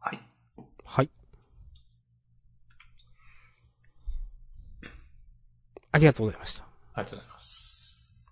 [0.00, 0.20] はい。
[0.84, 1.10] はい。
[5.92, 6.64] ありがとうございました。
[6.94, 8.26] ありがとうございます。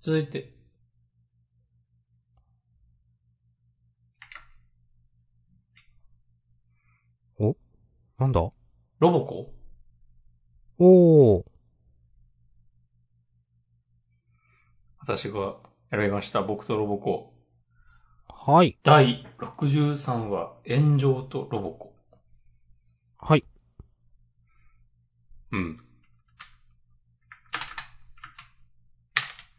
[0.00, 0.53] 続いて。
[8.18, 8.40] なんだ？
[9.00, 9.52] ロボコ？
[10.78, 11.44] おー。
[15.00, 15.56] 私が
[15.90, 16.42] 選びました。
[16.42, 17.34] 僕とロボコ。
[18.28, 18.78] はい。
[18.84, 21.96] 第63話、炎上とロボコ。
[23.18, 23.44] はい。
[25.50, 25.80] うん。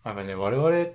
[0.03, 0.93] なんかね、我々、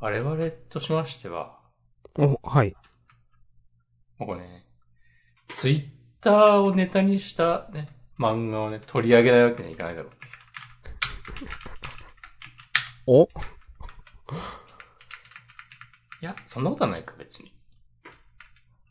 [0.00, 1.58] 我々としましては、
[2.16, 2.74] お、はい。
[4.18, 4.64] もうね、
[5.54, 5.88] ツイッ
[6.20, 10.12] ターをネタにしたね、漫画をね、取り上げないわけにはいかないだろう。
[13.06, 13.22] お？
[16.20, 17.54] いや、そんなことはないか、別に。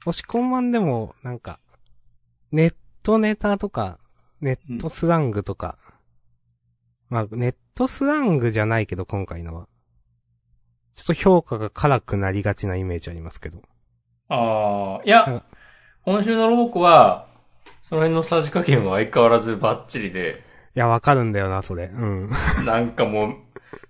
[0.06, 1.60] 押し込まんでも、なんか、
[2.52, 4.00] ネットネタとか、
[4.40, 5.78] ネットスラングとか、
[7.10, 9.68] まあ、ネットスラングじゃないけど、今回のは。
[10.94, 13.62] ちょっと評価が辛くなりがちなイメージありますけど。
[14.30, 15.44] ああ、いうんや、
[16.04, 17.28] 今週のロボコは、
[17.84, 20.44] その辺のさじ加減は相変わらずバッチリで、
[20.76, 21.86] いや、わかるんだよな、それ。
[21.86, 22.30] うん。
[22.68, 23.36] なんかもう、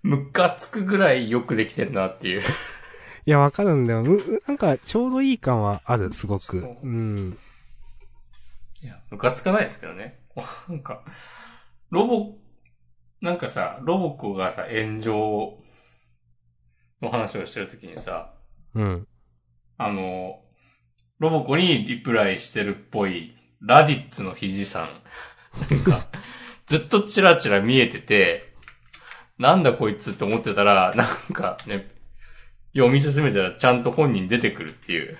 [0.04, 2.42] ムカつくぐらいよくできてんなっていう。
[2.42, 4.04] いや、わかるんだよ。
[4.48, 6.78] なんか、ちょうどいい感はある、すごく。
[6.82, 7.38] うん。
[8.82, 10.22] いや、ムカつかないですけどね。
[10.70, 11.04] なんか、
[11.90, 12.38] ロボ、
[13.20, 15.58] なんかさ、ロボコがさ、炎上
[17.02, 18.34] の話をしてるときにさ、
[18.76, 19.08] うん。
[19.78, 20.42] あの、
[21.20, 25.02] ロボコにリプライしてるっぽい、ラディッツの肘さん。
[25.70, 26.08] なんか、
[26.68, 28.54] ずっとチラチラ見えてて、
[29.38, 31.90] なんだこいつって思ってたら、なんかね、
[32.74, 35.18] 読み進めたらちゃんと本人出てくるっていう。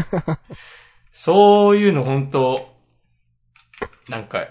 [1.12, 2.76] そういうの本当
[4.08, 4.46] なんか、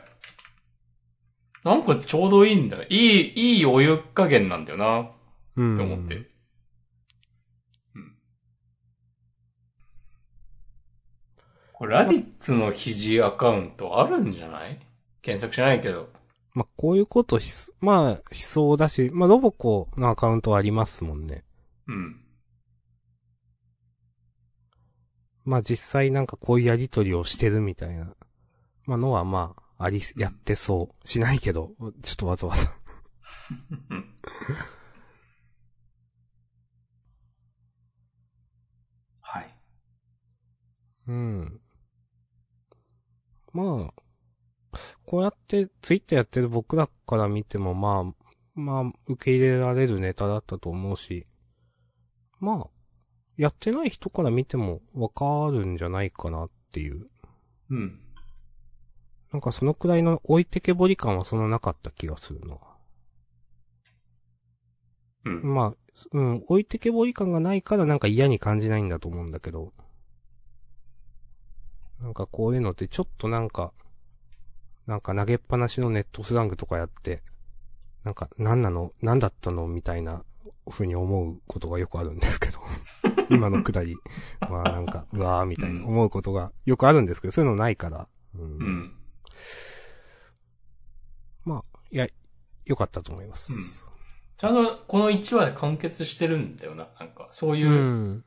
[1.63, 2.85] なんかちょうどいいんだよ。
[2.89, 5.09] いい、いいお湯加減なんだよな、
[5.55, 5.73] うん。
[5.75, 6.15] って思って。
[7.95, 8.17] うん。
[11.77, 14.79] これ、ラディッツの肘アカウントあるんじゃない？
[15.21, 16.09] 検索しないけど。
[16.53, 21.43] まあ、こういうことしす、まあ、しそうだし、まあ、ロボコのアカウントはありますもんね。
[21.87, 22.21] うん。
[25.43, 28.13] まあ、実際なんかこういうやりとりをしてるみたいな、
[28.85, 31.07] まあ、のはまあ、あり、やってそう。
[31.07, 31.71] しないけど、
[32.01, 32.73] ちょっとわざわざ。
[33.89, 34.05] うん。
[39.19, 39.59] はい。
[41.07, 41.61] うん。
[43.55, 51.25] まあ、こうやってツイッターやってる僕らから見てもまあ、まあ、受け入れられるネタだったと思うし、
[52.41, 52.69] まあ、
[53.37, 57.07] やってない人から見てもわかるんじゃないかなっていう。
[57.69, 58.01] うん。
[59.31, 62.57] なんかそのくらいの置いてけぼり感はそんななかった気がするな。
[65.25, 65.53] うん。
[65.53, 65.73] まあ、
[66.11, 69.71] うん、置いてけぼり感がないからなんか嫌に感じないんだと思うんだけど。
[72.01, 73.73] なんかこういうのってちょっとなんか、
[74.87, 77.23] なんか投げっぱなしのネットスラングとかやって、
[78.03, 80.23] なんか何なの何だったのみたいな
[80.69, 82.59] 風に思うことがよくあるんですけど。
[83.29, 83.95] 今のくだり。
[84.41, 88.07] まあなんか、うわーみたいな思うことがよくあるんですけど、そういうのないから。
[88.35, 88.95] うんうん。
[91.43, 92.07] まあ、いや、
[92.65, 93.87] 良かったと思います。
[94.37, 96.89] ちゃんとこの1話で完結してるんだよな。
[96.99, 98.25] なんか、そういう、うん。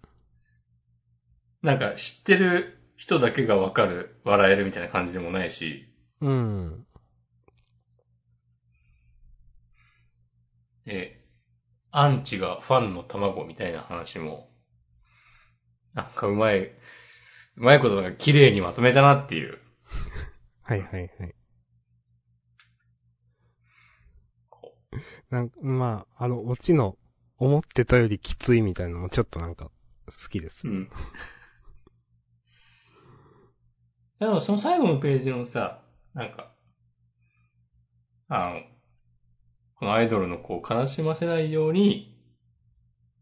[1.63, 5.89] なんか知ってる人だけがわかる、笑えるみたいな感じでもないし、
[6.21, 6.85] うん。
[10.85, 11.25] で、
[11.93, 14.51] アンチがファンの卵みたいな話も、
[15.95, 16.73] なんかうまい、う
[17.55, 19.59] まいことなんか綺麗にまとめたなっていう。
[20.65, 21.35] はいはいはい。
[25.31, 26.99] なんか、まあ、あの、オチの、
[27.37, 29.71] 思ってたよりきついみたいなのもちょっとなんか、
[30.07, 30.67] 好きです。
[30.67, 30.91] うん。
[34.19, 35.81] でもその最後のページのさ、
[36.15, 36.53] なんか、
[38.29, 38.61] あの、
[39.77, 42.19] このアイドルの子を悲しませないように、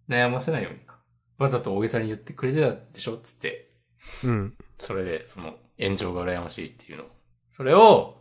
[0.09, 0.99] 悩ませないようにか。
[1.39, 3.71] わざと大げさに言ってくれてたでしょつって。
[4.25, 4.55] うん。
[4.79, 7.05] それで、その、炎上が羨ましいっていうの。
[7.51, 8.17] それを、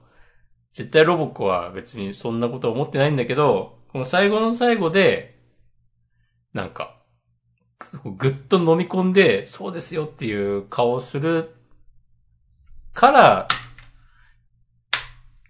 [0.74, 5.40] 絶対ロボコは別にそんなことは思ってないんだけど、この最後の最後で、
[6.54, 7.02] なんか、
[8.18, 11.55] ぐっと飲み込んで、そうですよっていう顔をする
[12.96, 13.48] から、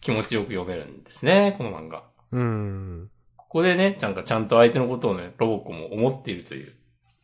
[0.01, 2.03] 気持ちよく読めるんですね、この漫画。
[2.31, 3.09] うん。
[3.37, 6.73] ここでね、なんかちゃんと相手のことをね、ロボコも思っているという。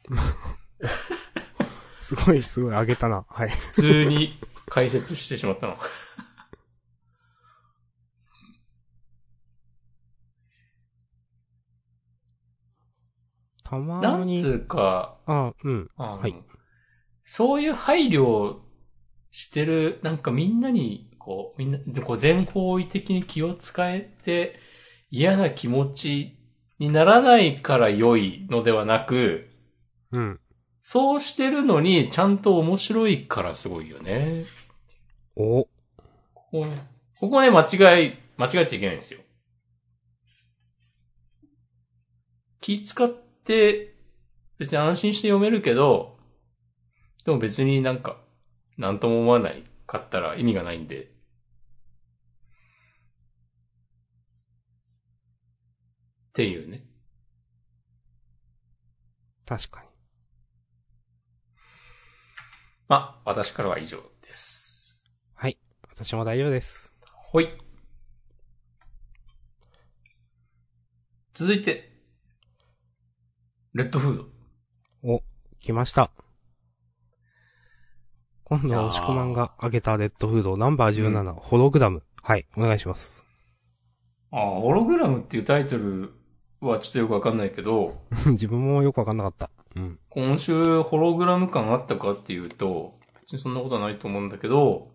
[1.99, 3.25] すごい、すごい上げたな。
[3.27, 3.49] はい。
[3.49, 5.77] 普通に解説してしまったの。
[13.63, 14.35] たまに。
[14.35, 15.89] なんつうか、あ、うん。
[15.97, 16.35] はい
[17.23, 18.70] そういう配慮を
[19.31, 24.59] してる、なんかみんなに、こう、みんな、こう全方位的に気を使えて
[25.09, 26.37] 嫌な気持ち
[26.79, 29.49] にならないから良いのではなく、
[30.11, 30.39] うん。
[30.83, 34.45] そうしてるのにちゃんと面白いからすごいよね。
[35.35, 35.63] お。
[35.63, 35.69] こ
[36.33, 36.67] こ
[37.19, 39.21] ここはね、間違い、間違っちゃいけないんですよ。
[42.59, 43.95] 気使って、
[44.57, 46.17] 別に安心して読めるけど、
[47.25, 48.20] でも別になんか、
[48.81, 51.03] なんとも思わないかったら意味がないんで。
[51.03, 51.07] っ
[56.33, 56.83] ていうね。
[59.45, 59.87] 確かに。
[62.87, 65.03] まあ、私からは以上です。
[65.35, 65.59] はい。
[65.87, 66.91] 私も大丈夫です。
[67.05, 67.49] ほい。
[71.35, 71.91] 続いて、
[73.73, 74.25] レッドフード。
[75.03, 75.21] お、
[75.59, 76.09] 来ました。
[78.51, 82.03] 今度は押し込まんが挙げたレッドフードナンバー17、ホログラム。
[82.21, 83.25] はい、お願いします。
[84.29, 86.11] ああ、ホログラムっていうタイトル
[86.59, 89.49] はちょっとよくわかんないけど、 自分もよくわかんなかった。
[89.77, 89.99] うん。
[90.09, 94.91] 今週ホログラム感あったかっていうと、別にそんなことはないと思うんだけど、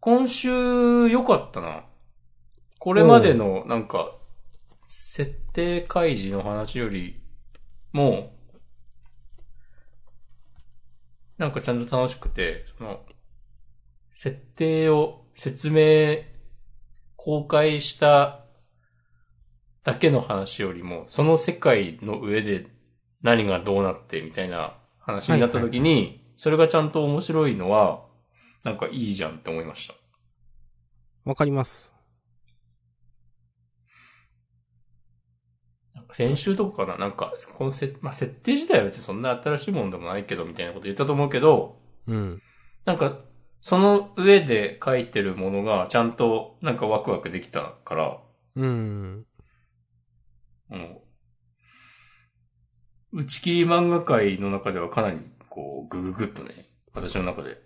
[0.00, 1.86] 今週良かったな。
[2.78, 4.18] これまでのなんか、
[4.86, 7.22] 設定開示の話より
[7.94, 8.38] も、
[11.40, 13.00] なんかちゃんと楽しくて、その、
[14.12, 16.18] 設定を説明、
[17.16, 18.44] 公開した
[19.82, 22.66] だけの話よりも、その世界の上で
[23.22, 28.04] 何がどうなってみたいな話になった時に、それがちゃんと面白いのは、
[28.62, 29.94] なんかいいじゃんって思いました。
[31.24, 31.94] わかります。
[35.94, 36.98] なんか先週とかかな？
[36.98, 42.42] なんか、このせ、まあ、設定自体は別にそんな新しいものでもないけど、みたいなこと言ったと思うけど、うん。
[42.84, 43.20] なんか、
[43.60, 48.20] その上で書いてるものが、ちゃんとなんかワクワクできたから、
[48.56, 49.26] うん。
[50.68, 51.04] も
[53.12, 57.60] う、打ち切り漫画界の中ではかなり、こう、ぐぐぐっとね、私の中で、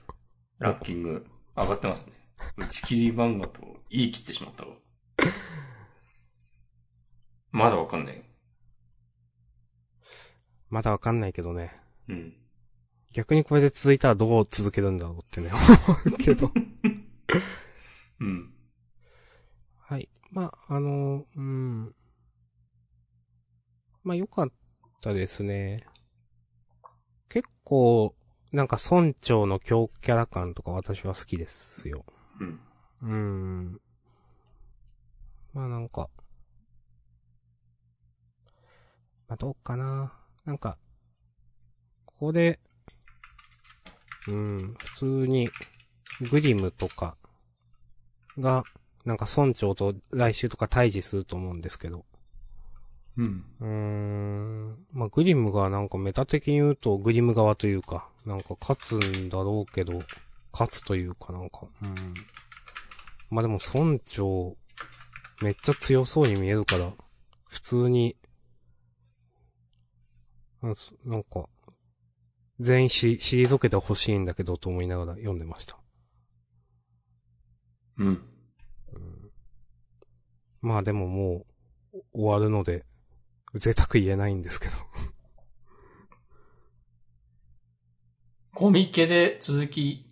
[0.59, 1.27] ランキング
[1.57, 2.13] 上がってますね。
[2.57, 4.75] 打ち切り漫画と言い切ってしまったわ。
[7.53, 8.24] まだわかんない。
[10.75, 11.73] まだわかんないけどね。
[12.09, 12.35] うん。
[13.13, 16.51] 逆にこれで続いたらどう続けるんだろうってね、思うけど。
[18.19, 18.53] うん。
[19.79, 20.09] はい。
[20.33, 21.95] まあ、あの、うん。
[24.03, 24.53] まあ、良かっ
[25.01, 25.87] たですね。
[27.29, 28.17] 結構、
[28.51, 32.05] なんか村長の強キャラ感とか私は好きですよ。
[32.41, 32.61] うん。
[33.01, 33.81] うーん。
[35.53, 36.11] まあなんか、
[39.29, 40.24] まあどうかな。
[40.45, 40.79] なんか、
[42.05, 42.61] ここで、
[44.29, 45.49] うん、普通に、
[46.31, 47.17] グリムとか
[48.39, 48.65] が、
[49.05, 52.05] なんか村長と来週とか対峙すると思うんですけど。
[53.17, 53.45] うん。
[53.61, 54.87] うーん。
[54.93, 60.01] まあ、グリムがなんかメタ的に言うとグリム側というか、なんか勝つんだろうけど、
[60.53, 61.95] 勝つというかなんか、うん。
[63.31, 64.57] まあでも村長、
[65.43, 66.93] めっちゃ強そうに見えるから、
[67.49, 68.17] 普通に、
[71.05, 71.49] なんか、
[72.61, 75.77] 全員し、退けてほしいんだけどと思いながら読んでました。
[77.99, 78.07] うん。
[78.07, 78.11] う
[78.99, 79.31] ん、
[80.61, 81.45] まあでもも
[81.93, 82.85] う、終わるので、
[83.55, 84.75] 贅沢言えないんですけど。
[88.55, 90.07] コミケで続き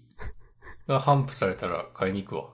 [0.86, 2.50] が頒布されたら買いに行くわ。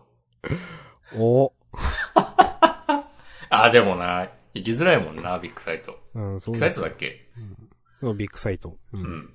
[1.16, 1.52] お
[3.50, 5.98] あ、でもな、行きづらいもんな、ビッグサイト。
[6.14, 7.30] うん、そビッグサイトだっけ？
[7.36, 7.67] うん。
[8.02, 8.78] ビッグサイト。
[8.92, 8.98] う。
[8.98, 9.34] うんん。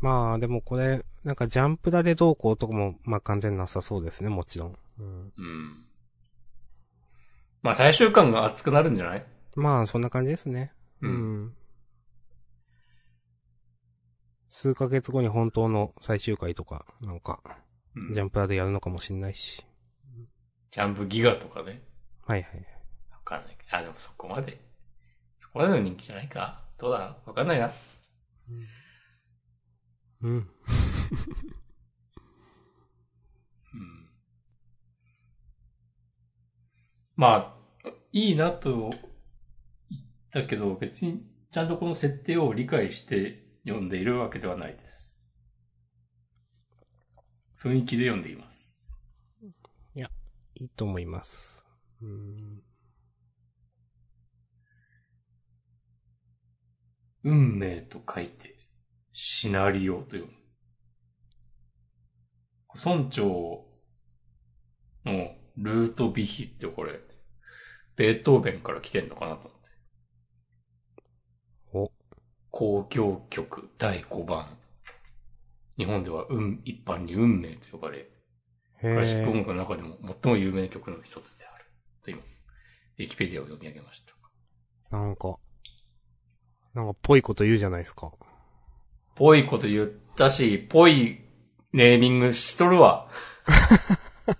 [0.00, 4.78] まあ、でもこれ、なんかジャンプだでどうこうとかも、まあ関係なさそうですね、もちろん。
[4.98, 5.32] うん。
[5.36, 5.84] うん。
[7.62, 9.26] まあ最終巻が熱くなるんじゃない？
[9.56, 10.72] まあ、そんな感じですね。
[11.02, 11.56] ううんん。
[14.48, 17.40] 数ヶ月後に本当の最終回とか、なんか、
[17.94, 19.66] うんジャンプラでやるのかもしんないし。
[20.70, 21.82] ジャンプギガとかね。
[22.24, 22.66] はいはい。
[23.10, 23.76] わかんないけど。
[23.76, 24.58] あ、でもそこまで。
[25.50, 26.62] そこまでの人気じゃないか。
[26.78, 27.72] どうだわかんないな。
[30.22, 30.32] うん。
[30.32, 30.48] うん。
[37.16, 38.90] まあ、いいなと
[39.90, 45.18] 言ったけど、別にちゃんとこの設定を理解して読んでいるわけではないです。
[47.60, 48.70] 雰囲気で読んでいます。
[50.54, 51.64] いいと思います。
[52.02, 52.62] うん。
[57.22, 58.56] 運命と書いて、
[59.12, 60.32] シナリオと読む。
[62.74, 63.66] 村長
[65.04, 67.00] のルートビヒってこれ、
[67.96, 69.68] ベートーベンから来てんのかなと思って。
[71.72, 71.92] お、
[72.52, 74.56] 交響曲第5番。
[75.76, 78.08] 日本では運、一般に運命と呼ばれ、
[78.86, 79.40] クへラシック音え。
[79.40, 81.64] 楽の中でも最も有名な曲の一つである。
[82.02, 84.14] と今、ウィキペディアを読み上げました。
[84.90, 85.39] なんか、
[86.74, 88.12] なんかぽいこと言うじゃないですか。
[89.16, 91.20] ぽいこと言ったし、ぽい
[91.72, 93.08] ネーミングしとるわ。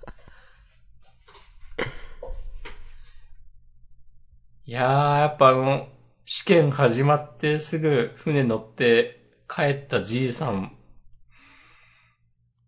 [4.65, 5.89] いやー、やっぱあの、
[6.25, 10.77] 試験始まってすぐ船乗って帰ったじいさん、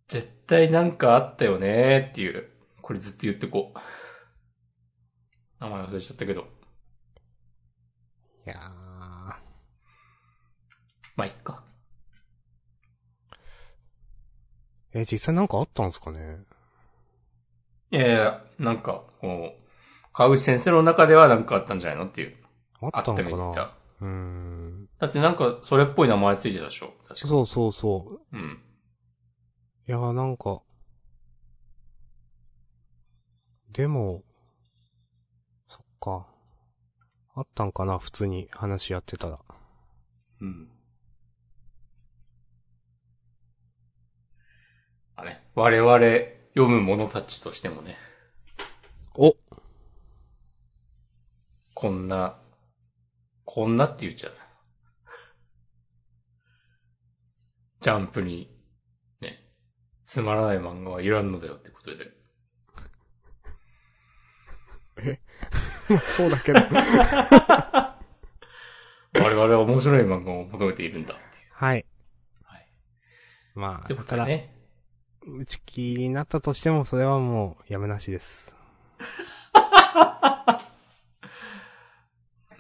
[0.09, 2.51] 絶対なんかあったよねーっていう、
[2.83, 3.79] これずっと言ってこう。
[5.61, 6.41] 名前忘れちゃったけど。
[6.41, 6.45] い
[8.51, 8.82] やー。
[11.23, 11.63] まあ、いっか。
[14.93, 16.41] え、実際なんかあったんですかね？
[17.93, 19.63] いやいや、なんか、こう、
[20.13, 22.37] 川口先生の中ではなんかあったんじゃないのっていう。
[22.81, 23.73] あったのかな？
[24.01, 24.89] うーん。
[24.99, 26.93] だってなんか、それっぽい名前ついてたでしょ？
[27.03, 27.15] 確か。
[27.15, 28.37] そうそうそう。
[28.37, 28.61] うん。
[29.87, 30.61] いやーなんか、
[33.71, 34.25] でも、
[35.69, 36.27] そっか。
[37.37, 38.01] あったんかな？
[38.01, 39.39] 普通に話やってたら。
[40.41, 40.69] うん。
[45.55, 45.99] 我々
[46.55, 47.97] 読む者たちとしてもね、
[49.15, 49.37] お
[51.75, 52.39] こんな、
[53.45, 54.33] こんなって言っちゃう。
[57.81, 58.49] ジャンプに、
[59.21, 59.51] ね、
[60.07, 62.13] つまらない漫画はいらんのだよってことで。
[66.17, 66.61] そうだけど。
[69.15, 71.51] 我々は面白い漫画を求めているんだっていう。
[71.51, 71.85] はい。
[72.45, 72.69] はい。
[73.55, 74.62] まあ、ってこだから、ね。
[75.27, 78.55] 打ち切りになったとしても、それはもう、やめなしです。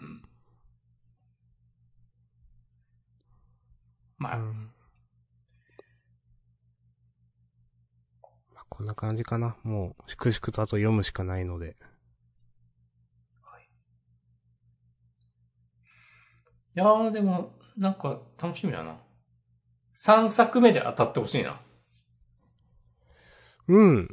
[0.00, 0.22] うん
[4.18, 4.72] まあ、うん。
[8.54, 9.56] まあ、こんな感じかな。
[9.64, 11.76] もう、粛々とあと読むしかないので。
[16.74, 18.96] やー、でも、なんか、楽しみだな。
[19.96, 21.60] 3作目で当たってほしいな。
[23.72, 24.08] うん。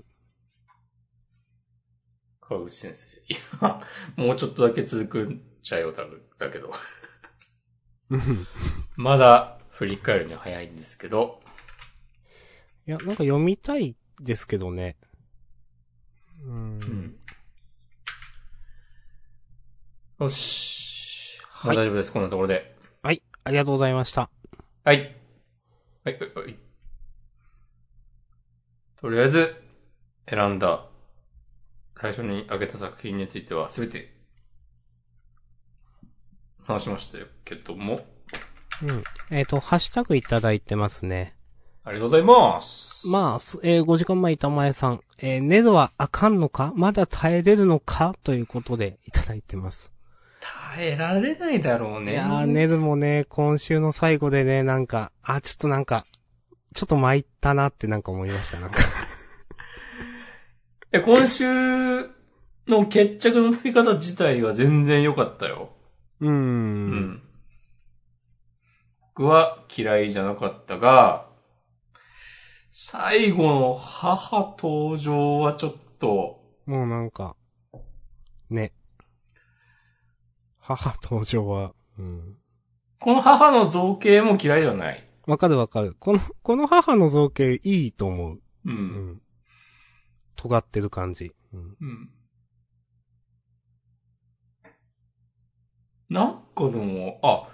[2.39, 3.07] 川口先生。
[3.28, 3.84] いや、
[4.16, 6.22] もうちょっとだけ続くんちゃうよ、多分。
[6.38, 6.72] だけど。
[8.10, 8.47] うん
[8.95, 11.43] まだ、振り返るには早いんですけど。
[12.88, 14.95] いや、なんか読みたいですけどね。
[16.41, 16.80] うん。
[16.80, 17.20] うん。
[20.22, 21.38] よし。
[21.49, 22.78] はいまあ大丈夫です、こんなところで。
[23.03, 24.30] はい、ありがとうございました。
[24.86, 25.18] はい。
[26.05, 26.69] はい、はい、はい。
[29.02, 29.56] とりあえず、
[30.30, 30.86] 選んだ、
[32.00, 34.14] 最初に挙げた作品については、すべて、
[36.66, 38.02] 話しましたけども、
[38.84, 39.04] うん。
[39.32, 41.36] えっ、と、ハッシュタグいただいてますね。
[41.86, 43.08] ありがとうございます。
[43.08, 46.74] まあ、すえー5時間前板前さん、えーネドはあかんのか？
[46.76, 48.16] まだ耐えれるのか？
[48.24, 49.91] ということでいただいてます。
[50.76, 52.12] 耐えられないだろうね。
[52.12, 56.06] いやー、ネドもね、今週の最後でね、なんか、あ、ちょっとなんか、
[56.74, 58.80] ちょっと参ったなってなんか思いました、なんか。
[60.92, 62.10] え、今週
[62.68, 65.72] の決着のつけ方自体は全然良かったよ。
[66.20, 66.28] うー。
[66.28, 67.24] うんん。
[69.16, 71.28] 僕は嫌いじゃなかったが、
[72.72, 77.36] 最後の母登場はちょっと、もうなんか、
[78.50, 78.72] ね。
[80.60, 82.38] 母登場は、うん。
[83.00, 85.09] この母の造形も嫌いではない。
[85.30, 85.96] わかるわかる。
[86.00, 88.36] この、この母の造形いいと思う。
[88.38, 88.42] う。
[88.66, 89.22] うんん。
[90.36, 91.32] 尖ってる感じ。
[91.54, 91.78] うん。
[91.80, 92.10] うん。
[96.10, 97.48] なんかでも、あ、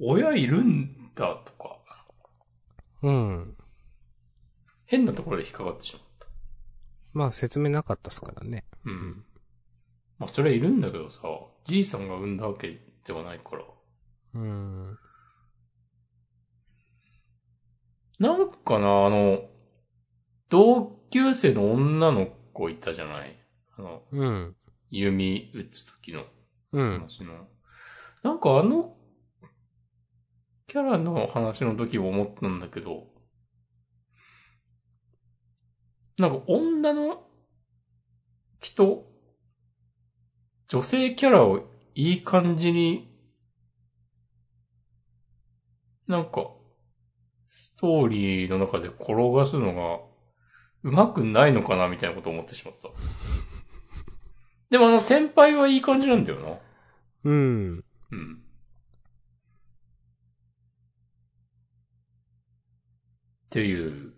[0.00, 1.80] 親いるんだとか、
[3.02, 3.56] うん。
[4.86, 6.26] 変なところで引っかかってしまった。
[7.12, 8.66] まあ説明なかったっすからね。
[8.84, 9.24] うん。
[10.20, 11.22] まあ、それはいるんだけどさ、
[11.64, 13.64] じいさんが産んだわけではないから。
[14.34, 14.98] うん。
[18.20, 19.48] なんかな、あの、
[20.50, 23.36] 同級生の女の子いたじゃない？
[23.78, 24.56] あの、うん。
[24.90, 26.24] 弓打つ時の
[26.72, 26.92] うん。
[27.00, 27.48] 話の。
[28.22, 28.96] なんかあの、
[30.66, 33.06] キャラの話の時も思ったんだけど、
[36.18, 37.26] なんか女の
[38.60, 39.06] 人、
[40.68, 43.08] 女性キャラをいい感じに、
[46.06, 46.59] なんか、ス
[47.80, 50.00] トーリーの中で転がすのが、
[50.82, 52.90] うまくないのかなみたいなことを思ってしまった。
[54.68, 56.58] でもあの先輩はいい感じなんだよな。
[57.24, 57.84] うん。
[58.12, 58.42] うん。
[63.46, 64.12] っていう、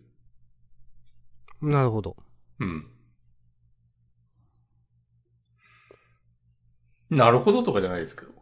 [1.63, 2.17] なるほど。
[2.59, 2.87] うん。
[7.11, 8.33] なるほどとかじゃないですけど。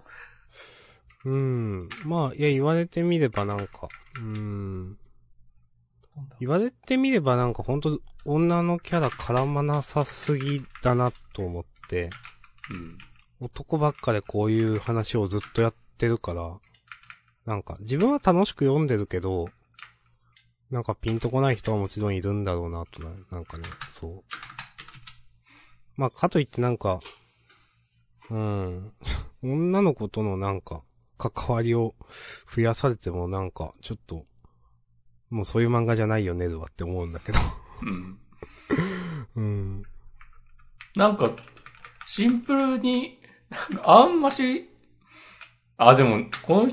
[1.26, 1.88] うん。
[2.06, 4.96] まあ、いや、言われてみればなんか、うん。
[6.40, 12.10] 言われてみればなんかほんと、女のキャラ絡まなさすぎだなと思って、
[12.70, 12.98] うん。
[13.40, 16.58] 男ばっかでこういう話をずっとやってるから、
[17.46, 19.48] なんか、自分は楽しく読んでるけど、
[20.70, 24.22] なんかピンとこない人はもちろんいるんだろうなとな、なんかね、そう。
[25.96, 27.00] まあ、かといってなんか、
[28.30, 28.92] うん、
[29.42, 30.82] 女の子とのなんか、
[31.18, 31.94] 関わりを
[32.54, 34.24] 増やされてもなんか、ちょっと、
[35.30, 37.38] もうそういう漫画じゃないよね、るわって思うんだけど。
[37.82, 38.18] うん。
[39.36, 39.82] うん。
[40.96, 41.30] なんか、
[42.06, 43.20] シンプルに、
[43.84, 44.68] あんまし、
[45.76, 46.72] あ、でも、この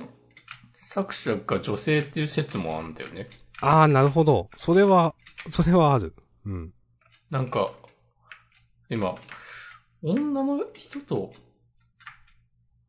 [0.74, 3.30] 作者が女性っていう説もあるんだよね。
[3.62, 4.50] ああ、なるほど。
[4.58, 5.14] それは、
[5.52, 6.16] それはある。
[6.46, 6.74] うん。
[7.30, 7.72] なんか、
[8.90, 9.16] 今、
[10.02, 11.34] 女の人と、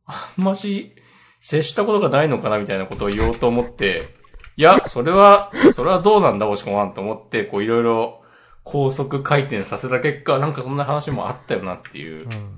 [0.05, 0.95] あんまし、
[1.41, 4.18] 接したことがないのかなみたいなことを言おうと思って、
[4.59, 8.21] いや、それは、それはどうなんだ、おしこまんと思って、こういろいろ
[8.65, 12.27] 高速回転させた結果、なんかそんな話もあったよなっていうう。
[12.27, 12.57] ん。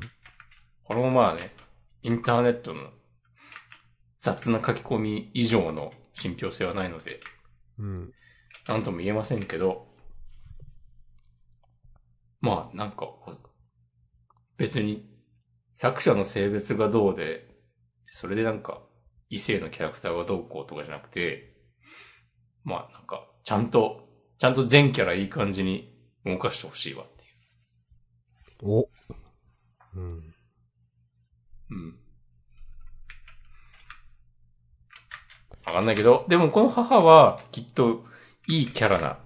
[0.84, 1.52] これもまあね、
[2.02, 2.90] インターネットの
[4.20, 7.20] 雑な書き込み以上の信憑性はないので、
[7.78, 8.12] うん。
[8.68, 9.86] なんとも言えませんけど、
[12.40, 13.06] まあ、なんか、
[14.58, 15.08] 別に、
[15.76, 17.48] 作者の性別がどうで、
[18.16, 18.82] それでなんか、
[19.30, 21.51] 異性のキャラクターがどうこうとかじゃなくて、
[22.64, 24.08] まあ、なんか、ちゃんと、
[24.38, 25.94] ちゃんと全キャラいい感じに
[26.26, 27.28] 動かしてほしいわってい
[28.64, 28.88] お。
[29.96, 30.18] うん。
[30.18, 30.24] う。
[31.72, 32.00] うん。
[35.66, 38.06] わかんないけど、でもこの母は、きっと、
[38.48, 39.20] いいキャラな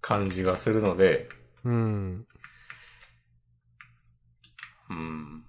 [0.00, 1.28] 感じがするので、
[1.64, 2.26] うん。
[4.90, 5.44] うん。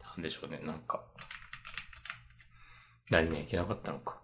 [0.00, 1.02] なんでしょうね、なんか。
[3.10, 4.18] 何がいけなかったのか。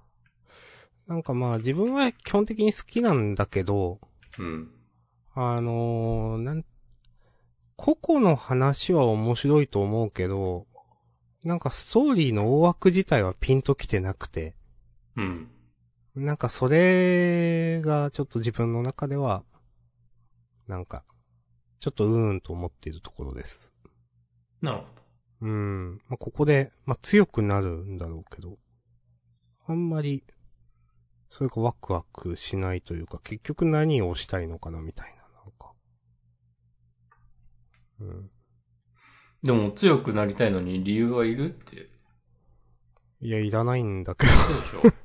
[1.07, 4.01] なんかまあ自分は基本的に好きなんだけど、
[4.39, 4.71] うん。
[5.35, 6.65] あのー、なん、
[7.77, 10.67] 個々の話は面白いと思うけど、
[11.43, 14.55] なんかストーリーの大枠自体はピンときてなくて、
[15.17, 15.51] うん。
[16.15, 19.43] なんかそれがちょっと自分の中では、
[20.69, 21.05] なんか、
[21.81, 23.73] ちょっとうーんと思っているところです。
[24.63, 25.03] なるほど。
[25.43, 25.95] うん。
[26.09, 28.57] まあ、ここで、まあ、強くなるんだろうけど、
[29.67, 30.25] あんまり、
[31.31, 35.73] それがワクワクしないというか、結局何をしたいのかなみたいな、なんか。
[38.01, 38.31] うん。
[39.43, 41.91] でも強くなりたいのに理由はいるって
[43.21, 45.05] いや、いらないんだけど、言ってたでしょ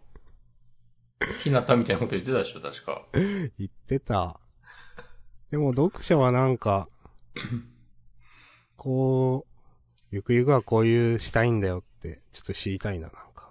[1.43, 3.05] ひなたみたいなこと言ってたでしょ確か。
[3.13, 4.39] 言ってた。
[5.51, 6.89] でも読者はなんか、
[8.75, 9.49] こう、
[10.11, 13.49] ゆくゆくはこういうしたいんだよって、ちょっと知りたいな、なんか。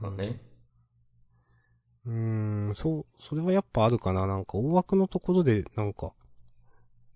[0.00, 0.40] そうね。
[2.06, 4.26] うーん、そう、それはやっぱあるかな。
[4.26, 6.12] なんか大枠のところで、なんか、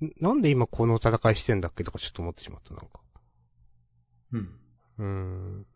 [0.01, 3.01] んなんで今この戦いしてんだっけとかちょっと思ってしまった、なんか。
[4.33, 4.61] うん。
[4.99, 5.66] うーん。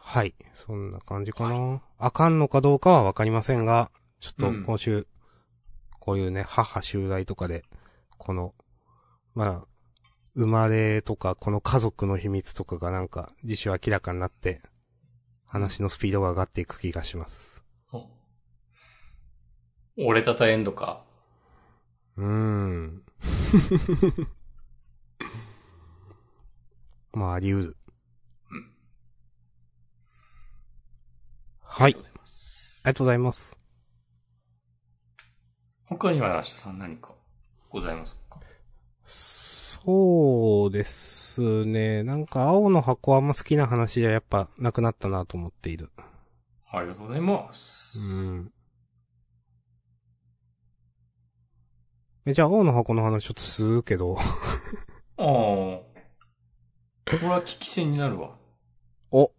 [0.00, 0.34] はい。
[0.54, 1.82] そんな感じかな。
[1.98, 5.06] あかんのかどうかはわかりませんが、ちょっとうん今週、
[6.00, 7.64] こういうね、母襲来とかで、
[8.18, 8.54] この、
[9.34, 9.71] まあ、
[10.34, 14.62] 生まれとか、この家族の秘密とかがなんか、自主明らかになって、
[15.44, 17.62] 話のスピードが上がっていく気がします。
[17.92, 18.08] お
[20.06, 21.04] 折れたたエンドか？
[22.16, 23.02] うーん。
[27.12, 27.76] まあ、あり得る。
[28.50, 28.72] うん。
[31.60, 31.94] はい。
[31.94, 32.80] ありがとうございます。
[32.84, 33.58] ありがとうございます。
[35.84, 37.12] 他には明日さん何か
[37.68, 38.40] ございますか？
[39.84, 42.04] そうですね。
[42.04, 45.90] なんか、青の箱あんま好きな話じゃやっぱなくなったなと思っている。
[46.70, 47.98] ありがとうございます。
[47.98, 48.52] うん。
[52.26, 54.16] え、じゃあ、青の箱の話ちょっとするけど。
[54.16, 54.22] あ
[55.16, 55.24] あ。
[55.24, 55.84] こ
[57.20, 58.36] れは聞き戦になるわ。
[59.10, 59.32] お。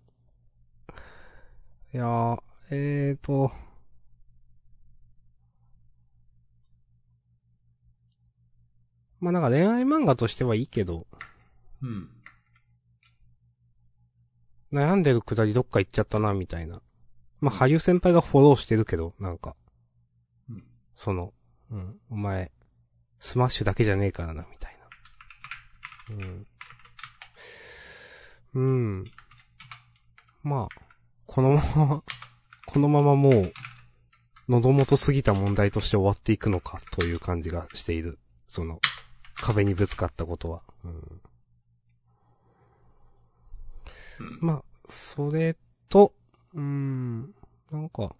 [1.93, 2.37] いやー、
[2.71, 3.49] えーと。
[9.23, 11.07] まあなんか恋愛漫画としてはいいけど、
[11.81, 12.09] うん。
[14.73, 16.81] 悩んでるくだりどっか行っちゃったな、みたいな。
[17.39, 19.55] まあ、羽生先輩がフォローしてるけど、なんか。
[20.49, 20.63] うん
[20.93, 21.31] その、
[21.71, 22.51] うん、お前、
[23.19, 24.77] スマッシュだけじゃねえからな、みたい
[26.09, 26.15] な。
[26.15, 26.19] う
[28.59, 28.65] ん。
[28.99, 29.03] うん。
[30.43, 30.81] まあ、
[31.27, 32.03] このまま、
[32.67, 33.53] このままもう、
[34.49, 38.19] 喉元すぎた問題として終わっていくのか、という感じがしている。
[38.49, 38.81] その、
[39.35, 40.61] 壁にぶつかったことは。
[40.83, 40.91] うん。
[44.19, 44.39] うん。
[44.41, 45.55] まあ、それ
[45.89, 46.13] と、
[46.53, 47.33] うーん、
[47.71, 48.15] なんか、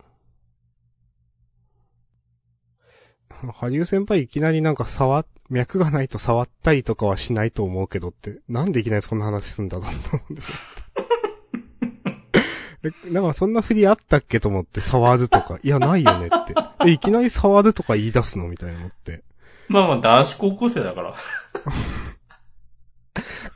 [3.29, 10.83] 羽生先輩いきなりなんか触、脈がないと触ったりとかはしないと思うけどって、なんでいきなりそんな話すんだろうと思うんです
[13.11, 16.53] なんかそんな振りあったっけと思って触るとか、いやないよねって。
[16.85, 19.23] え、いきなり触るとか言い出すのみたいなのって。
[19.67, 21.15] まあまあ男子高校生だから。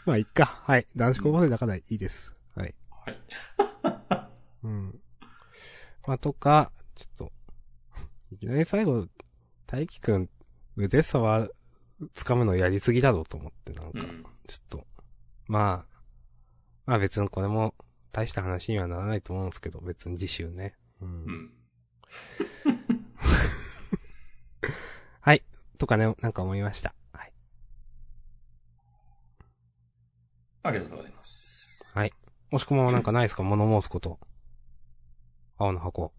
[0.05, 0.45] まあいっか。
[0.45, 0.87] はい。
[0.95, 2.33] 男子高校生だからいいです。
[2.55, 2.75] はい。
[2.89, 3.21] はい。
[4.63, 4.99] うん。
[6.07, 7.31] まあ、とか、ちょっと、
[8.31, 9.07] いきなり最後、
[9.65, 10.29] 大輝くん、
[10.77, 11.51] 腕触、
[12.15, 14.23] 掴むのやりすぎだろうと思って、なんか、うん。
[14.47, 14.87] ちょっと、
[15.47, 15.97] まあ、
[16.85, 17.75] まあ別にこれも、
[18.13, 20.75] 大した話にはならないと思うんですけど、別に次週ね。
[21.01, 21.09] うん。
[21.09, 21.53] うん。
[25.19, 25.43] はい。
[25.77, 26.93] とかね、なんか思いました。
[27.13, 27.33] はい。
[30.63, 31.83] ありがとうございます。
[31.93, 32.11] はい。
[32.51, 33.43] もしくもなんかないですか？
[33.43, 34.19] 物申すこと。
[35.57, 36.13] 青の箱。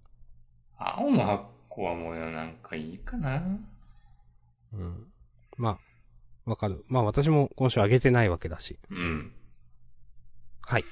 [0.76, 3.42] 青の箱はもうなんかいいかな。
[4.72, 5.06] うん。
[5.56, 5.78] ま
[6.46, 6.84] あ、わかる。
[6.88, 8.78] まあ私も今週あげてないわけだし。
[8.90, 9.32] うん。
[10.62, 10.84] はい。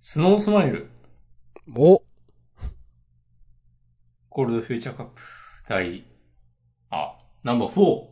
[0.00, 0.90] スノースマイル、
[1.76, 2.02] お
[4.30, 5.22] ゴールドフューチャーカップ、
[5.68, 6.04] 第、
[6.90, 8.08] あ、ナンバー4。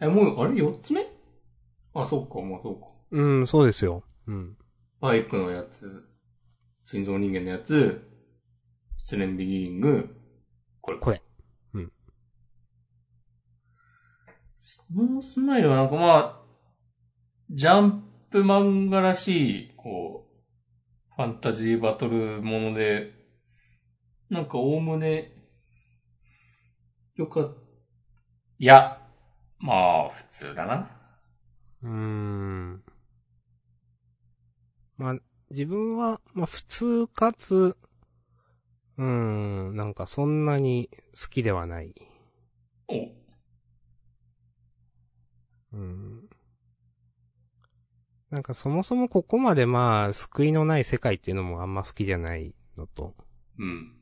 [0.00, 1.06] え、もう、あれ ?4 つ目？
[1.94, 2.86] あ、そうか、もうそうか。
[3.12, 4.02] うん、そうですよ。
[4.26, 4.56] うん。
[5.00, 6.04] バイクのやつ、
[6.84, 8.02] 心臓人間のやつ、
[8.96, 10.16] 失恋ビギニング、
[10.80, 10.98] これ。
[10.98, 11.22] これ。
[14.64, 16.42] スノースマイルはなんかまあ、
[17.50, 23.12] ジャンプ漫画らしい、こう、ファンタジーバトルもので、
[24.30, 25.41] なんかおおむね、
[27.16, 27.54] 良かっ
[28.58, 28.98] いや、
[29.58, 30.90] まあ、普通だな。
[31.82, 32.82] うーん。
[34.96, 35.14] まあ、
[35.50, 37.76] 自分は、まあ普通かつ、
[38.96, 40.88] うーん、なんかそんなに
[41.20, 41.94] 好きではない。
[42.88, 42.94] お
[45.72, 46.28] うん。
[48.30, 53.14] なんかそもそもここまでまあ、救いのない世界っていうのもあんま好きじゃないのと、
[53.58, 53.92] うん。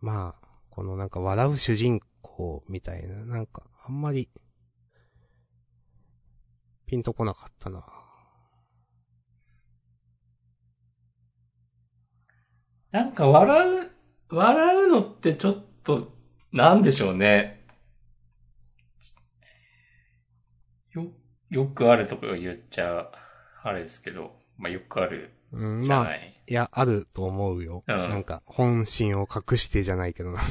[0.00, 4.28] まあ、このなんか笑う主人公みたいな、なんかあんまり、
[6.86, 7.84] ピンとこなかったな。
[12.90, 13.90] なんか笑う、
[14.30, 16.12] 笑うのってちょっと、
[16.52, 17.66] なんでしょうね。
[20.92, 21.06] よ、
[21.50, 23.10] よくあるところ言っちゃ、
[23.62, 26.54] あれですけど、まあよくあるうん、じゃまあ、ないい。
[26.54, 27.84] や、あると思うよ。
[27.86, 30.42] うんなんか、本心を隠してじゃないけど、なんか。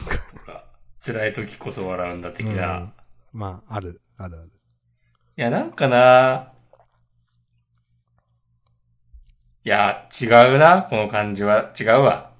[1.06, 2.78] 辛い時こそ笑うんだ的な。
[2.78, 2.91] うん
[3.34, 4.51] まあ、ある、あるある。
[5.36, 6.54] いや、なんかな。
[9.66, 11.74] いや、違うな、この感じは。
[11.78, 12.32] 違うわ。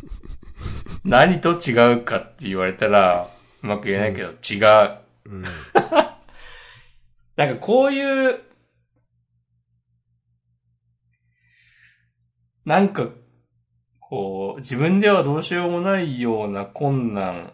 [1.04, 3.30] 何と違うかって言われたら、
[3.62, 4.98] うまく言えないけど、違う。
[5.26, 5.44] うん。
[7.36, 8.40] なんかこういう、
[12.66, 13.08] なんか、
[14.08, 17.52] こう、自分ではどうしようもないような困難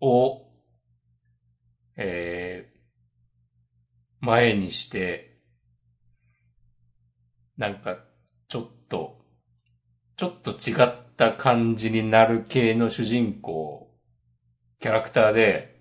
[0.00, 0.42] を、
[1.96, 5.38] えー、前にして、
[7.56, 7.98] なんか、
[8.48, 9.24] ちょっと、
[10.16, 13.94] ちょっと違った感じになる系の主人公、
[14.80, 15.80] キャラクターで、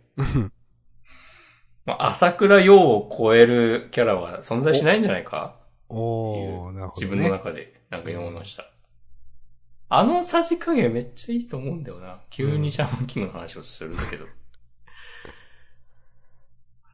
[1.85, 5.60] まあ、朝倉陽を超えるキャラは存在しないんじゃないか？
[5.91, 7.07] おー、なるほど、ね。
[7.07, 8.65] 自分の中で、なんか思いました。
[9.93, 12.21] あのさじ加減めっちゃいいと思うんだよな。
[12.29, 14.25] 急にシャーマンキングの話をするんだけど。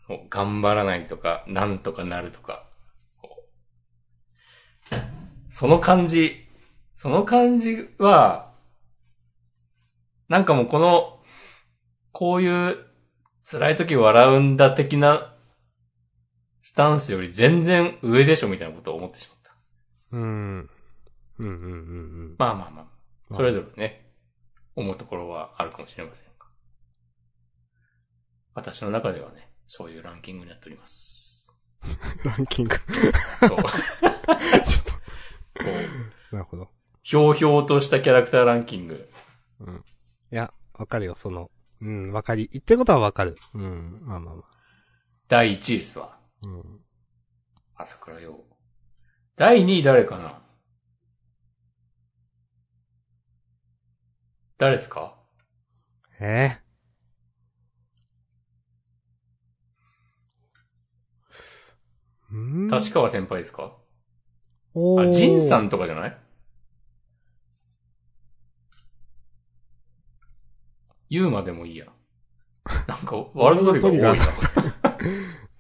[0.10, 2.66] あの頑張らないとか、なんとかなるとか。
[5.52, 6.48] その感じ、
[6.95, 8.52] その感じは、
[10.28, 11.20] なんかもうこの、
[12.12, 12.78] こういう
[13.50, 15.36] 辛い時笑うんだ的な
[16.68, 19.55] スタンスより全然上でしょみたいなことを思ってしまった。
[20.11, 20.22] うん。
[20.22, 20.70] うん
[21.39, 21.49] うんうんう
[22.34, 22.36] ん。
[22.38, 22.86] まあまあまあ。
[23.30, 24.11] まあそれぞれね、
[24.76, 26.45] 思うところはあるかもしれませんが。
[28.53, 31.55] 私の中ではね、そういうランキングになっております。
[32.26, 32.76] ランキング。
[33.39, 33.49] そう。
[33.49, 34.84] こ ちょっ
[36.32, 36.63] と、なるほど。
[36.63, 36.68] う、
[37.01, 39.09] ひょうひょうとしたキャラクターランキング。
[39.61, 39.86] うん。
[40.34, 41.49] いや、わかるよ、その、
[41.80, 43.38] うん、わかり、言ってることはわかる。
[43.53, 44.43] うん、まあまあま
[45.30, 46.16] 第1位ですわ。
[46.45, 46.47] あ。
[46.47, 46.79] うん。
[47.75, 48.43] 朝倉陽。
[49.35, 50.41] 第2位誰かな？
[54.57, 55.15] 誰ですか？
[56.19, 56.59] え？
[62.31, 62.67] ー、うん？
[62.67, 63.75] 立川先輩ですか？
[64.73, 66.17] おーあ、ジンさんとかじゃない？
[71.09, 71.85] ユーマでもいいや。
[72.88, 74.75] なんか、ワールドトリガー多いな。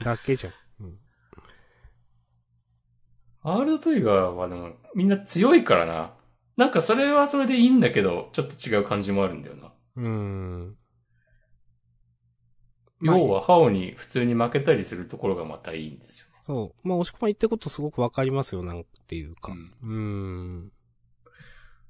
[0.15, 0.53] だけじゃん。
[3.43, 3.51] うん。
[3.51, 6.13] ワールドトリガーはでも、みんな強いからな。
[6.57, 9.71] なんかそれはそれでいいんだけど、ちょっと違う感じもあるんだよな。
[9.95, 10.75] うん。
[12.99, 16.33] まあ要は、ハオに普通に負けたりするところがまたいいんですよね。
[16.47, 16.87] そう。
[16.87, 19.51] まあ、押し込ま言ってることすごくわかりますよ、なんていうか。
[19.51, 19.93] うんう
[20.65, 20.71] ん。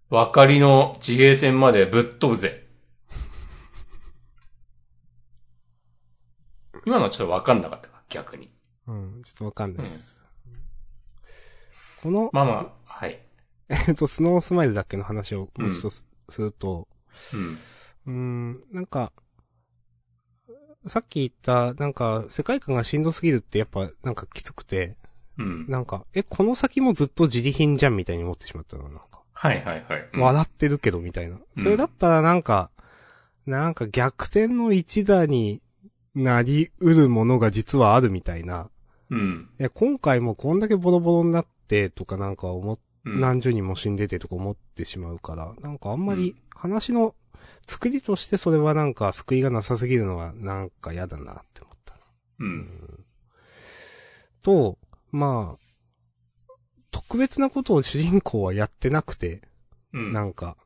[0.10, 2.68] 分かりの地平線までぶっ飛ぶぜ。
[6.86, 8.52] 今のはちょっと分かんなかったか、逆に。
[8.88, 9.22] うん。
[9.24, 10.17] ちょっとわかんないです。
[12.02, 13.20] この、まあまあ、はい。
[13.70, 16.88] えっと、スノースマイルだけの話をもう一つすすると、
[17.34, 17.60] うん。
[18.06, 19.12] うーん、なんか、
[20.88, 24.98] さっき言った、なんか、世界観がしんどすぎるってやっぱ、なんかきつくて、
[25.38, 25.68] うん。
[25.68, 29.24] なんか、え、この先もずっと自利品じゃんみたいに思ってしまったの、なんか。
[29.34, 30.10] はいはいはい。
[30.14, 31.38] うん笑ってるけど、みたいな。
[31.58, 32.72] それだったらなんか、
[33.46, 35.62] なんか逆転の一打に
[36.16, 38.70] なり得るものが実はあるみたいな。
[39.10, 39.50] うん。
[39.60, 43.22] いや、今回もこんだけボロボロになってとかなんか思っ、うん。
[43.22, 47.16] 何十人も死んでてとか思ってしまうから、なんかあんまり話の
[47.68, 51.96] 作りとしてそれはなんか救いがなさすぎるのはなんか嫌だなって思った。
[52.40, 53.06] うん。
[54.42, 54.78] と、
[55.12, 56.54] まあ、
[56.92, 59.42] 特別なことを主人公はやってなくて、
[59.94, 60.14] うん。
[60.14, 60.58] なんか、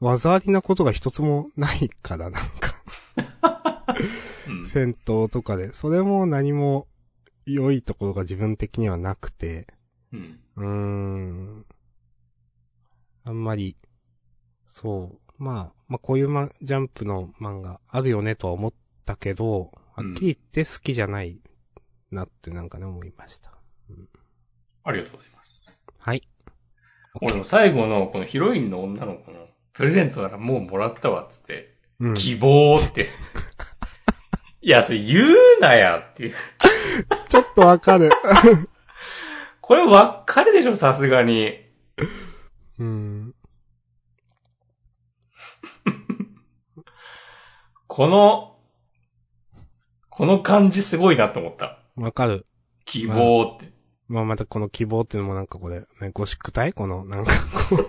[0.00, 2.74] 技ありなことが一つもないから、なんか、
[4.48, 6.88] うん戦闘とかで、それも何も
[7.46, 9.66] 良いところが自分的にはなくて、
[10.12, 10.40] うん。
[10.56, 11.66] うーん。
[13.24, 13.76] あんまり、
[14.66, 15.42] そう。
[15.42, 18.72] まあ、まあこういうま、ジャンプの漫画あるよねとは思っ
[19.04, 21.38] たけど、はっきり言って好きじゃない
[22.10, 23.52] なってなんかね思いました。
[24.84, 25.82] ありがとうございます。
[25.98, 26.22] はい。
[27.20, 32.14] 俺も最後のこのヒロインの女の子のプレゼントならもうもらったわっつって、うん。
[32.14, 33.08] 希望って。
[34.60, 36.34] いや、それ言うなやっていう。
[37.28, 38.10] ちょっとわかる。
[39.66, 41.54] これわかるでしょ、さすがに。
[42.78, 43.34] うん。
[47.86, 48.58] この、
[50.10, 51.78] この感じすごいなと思った。
[51.96, 52.44] わかる。
[52.84, 53.72] 希望って。
[54.06, 56.74] まあまたこの希望っていうのもなんかこれ、ね、ゴシック体？
[56.74, 57.32] この、なんか
[57.70, 57.88] こう、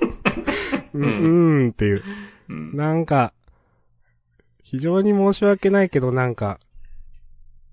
[0.98, 2.04] う、うんうーんっていう。
[2.48, 2.78] うん。
[2.78, 3.34] なんか、
[4.64, 6.58] 非常に申し訳ないけどなんか、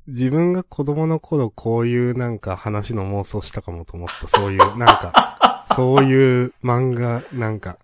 [0.09, 4.27] 自分が子供の頃こういうなんか話の妄想したかもと思った。
[4.27, 7.79] そういう、なんか、 そういう漫画、なんか、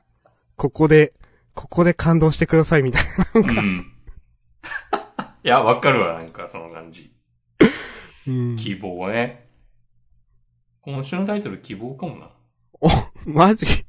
[0.56, 1.12] ここで、
[1.54, 3.02] ここで感動してくださいみたい
[3.34, 3.40] な。
[3.40, 3.92] うん。
[5.44, 7.14] いや、わかるわ、なんかその感じ。
[8.26, 8.56] うん。
[8.56, 9.48] 希望ね。
[10.80, 12.30] 今週のタイトル希望かもな。
[13.26, 13.66] マジ？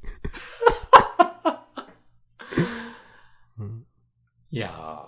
[3.58, 3.86] うん
[4.52, 5.08] いやー、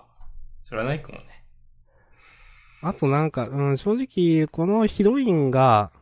[0.64, 1.41] それはないかもね。
[2.82, 5.92] あとなんか、うん、正直、このヒロインが、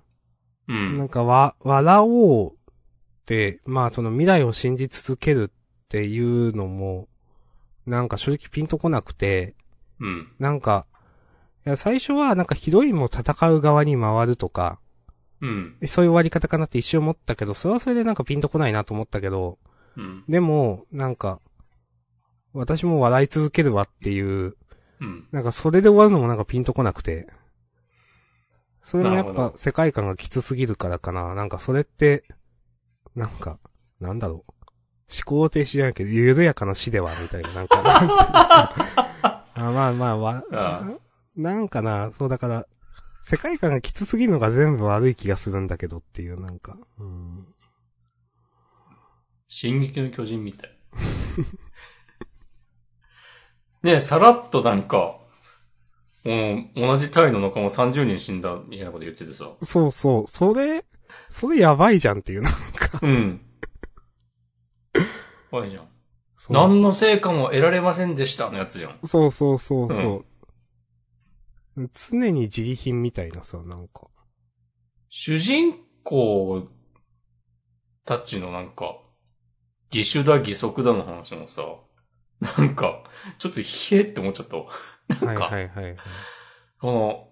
[0.66, 1.08] うなんん。
[1.08, 2.54] かわ、笑おうっ
[3.26, 7.08] て、まあその未来を信じ続けるっていうのも、
[7.86, 9.54] なんか正直ピンとこなくて、
[10.00, 10.32] うん。
[10.38, 10.86] なんか、
[11.66, 14.78] いや最初はなんかヒロインも戦う側に回るとか、
[15.42, 15.76] うん。
[15.86, 19.58] そういう終わり方かなって一瞬思ったけど、それはそれでなんかピンとこないなと思ったけど、
[19.96, 20.24] うん。
[20.28, 21.40] でも、なんか、
[22.52, 24.56] 私も笑い続けるわっていう、
[25.00, 25.28] うん。
[25.32, 27.26] なんかそれで終わるのもなんかピンとこなくて。
[28.82, 31.34] それもやっぱ世界観がきつすぎるからかな。
[31.34, 32.24] なんかそれって、
[33.14, 33.58] なんか、
[34.00, 34.52] なんだろう。
[35.12, 37.76] 思考停止じゃないけど、緩やかな死では、みたいな、なんか。
[39.54, 40.98] あまあまあ、わああ
[41.36, 42.66] なんかな、そうだから、
[43.22, 46.76] 世界観がきつすぎるのが全部悪い気がするんだけどっていう、なんか。
[46.98, 47.46] うん。
[49.48, 50.70] 進撃の巨人みたい。
[53.82, 55.18] ねえ、さらっとなんか、
[56.24, 59.50] もう、同じタイの仲間30人死んだみたいなこと言っててさ。
[59.62, 60.84] そうそう、それ、
[61.30, 62.98] それやばいじゃんっていう、なんか。
[63.02, 63.40] うん。
[65.50, 65.88] 怖いじゃん。
[66.50, 68.98] 何の成果も得られませんでしたのやつじゃん。
[69.04, 70.24] そうそうそうそ
[71.76, 71.90] う。
[72.10, 74.08] 常に自利品みたいなさ、なんか。
[75.08, 76.68] 主人公
[78.04, 78.96] たちのなんか、
[79.92, 81.62] 義手だ義足だの話もさ、
[82.40, 83.02] なんか、
[83.38, 84.64] ちょっとひえって思っちゃったわ。
[84.64, 85.96] はいかはいはいはい。
[86.80, 87.28] この、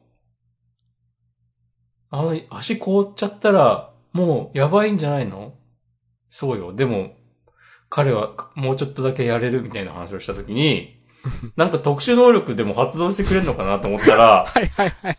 [2.10, 5.54] あの、足凍っちゃったら、もうやばいんじゃないの？
[6.30, 6.74] そうよ。
[6.74, 7.16] でも、
[7.90, 11.02] 彼はもうちょっとだけやれるみたいな話をしたときに、
[11.56, 15.18] なんか特殊能力でも発動してくれるのかなと思ったら、はいはいはい。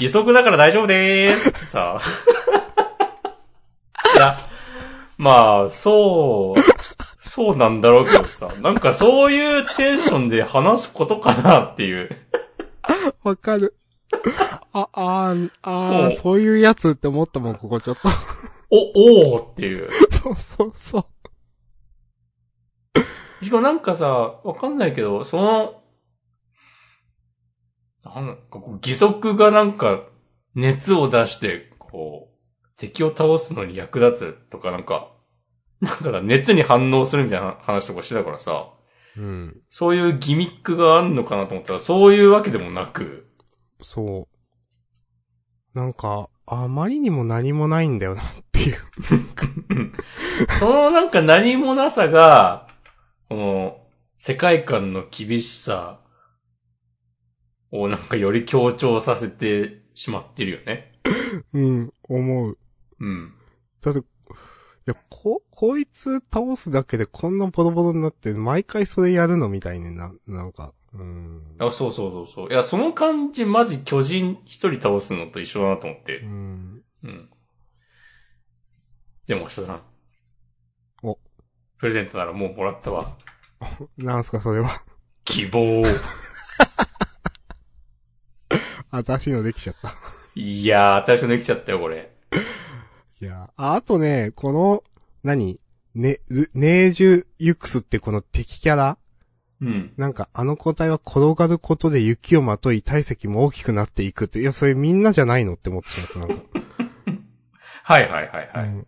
[0.00, 2.00] 義足だから大丈夫でーすってさ。
[4.14, 4.36] いや、
[5.16, 6.60] まあ、そう、
[7.34, 12.08] そうなんだろうけどさ、 なんかそういうテンションで話すことかなっていう。
[13.24, 13.76] わかる。
[14.72, 18.08] あ、あー、あー、そういうやつって思ったもん、ここちょっと。
[18.70, 19.90] お、おーっていう。
[20.14, 21.06] そうそうそ
[23.40, 23.44] う。
[23.44, 25.82] しかもなんかさ、わかんないけど、その、
[28.04, 30.04] なんかこう義足がなんか、
[30.54, 35.13] 熱を出して、こう、敵を倒すのに役立つとかなんか、
[35.84, 38.68] なんかさ熱に反応するみたいな話とかしてたからさ、
[39.16, 39.56] うん。
[39.70, 43.28] そういうギミックがあるのかなと思ったら、そういうわけでもなく、
[43.80, 44.28] そ
[45.74, 45.78] う。
[45.78, 48.76] なんか、あまりにも何もないんだよなっていう。
[50.58, 52.68] そのなんか何もなさが、
[53.28, 53.80] この、
[54.18, 56.00] 世界観の厳しさ
[57.70, 60.92] をなんかより強調させてしまってるよね。
[61.52, 62.58] うん、思う。
[63.00, 63.34] うん。
[63.82, 64.02] だって、い
[64.86, 71.42] や、こ、こいつ倒すだけでこんなボロボロになって、毎回それやるのみたいにな、なんか、うん。
[71.58, 72.50] あそうそうそうそう。
[72.50, 76.26] いや、その感じ、マジ巨人一人倒すのと一緒だなと思ってう。
[76.26, 76.82] ん。
[77.02, 77.30] うん。
[79.26, 79.82] でも、明日さん。
[81.02, 81.18] お。
[81.78, 83.16] プレゼントならもうもらったわ。
[83.98, 84.82] なんすか、それは。
[85.24, 85.82] 希望。
[88.90, 89.94] 私のできちゃった。
[90.36, 92.13] いやー、新しくできちゃったよ、これ。
[93.24, 94.84] いや、ああとね、この、
[95.22, 95.58] 何？
[95.94, 98.98] ね、ルネージュユクスってこの敵キャラ？
[99.62, 99.94] うん。
[99.96, 106.44] なんかあの個体は転がることで雪をまとい体積も大きくなっていくって、いや、それみんなじゃないのって思ってしまった、なんか。
[107.84, 108.68] はいはいはいはい。
[108.68, 108.86] うん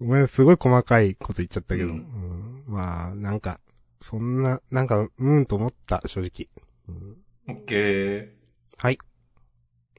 [0.00, 1.88] ごめん、すごい細かいこと言っちゃったけど。
[1.88, 3.60] ううんんまあ、なんか、
[4.00, 6.48] そんな、なんか、うーんと思った、正直。
[6.88, 7.16] うん、
[7.48, 8.28] オッケー。
[8.76, 8.98] はい。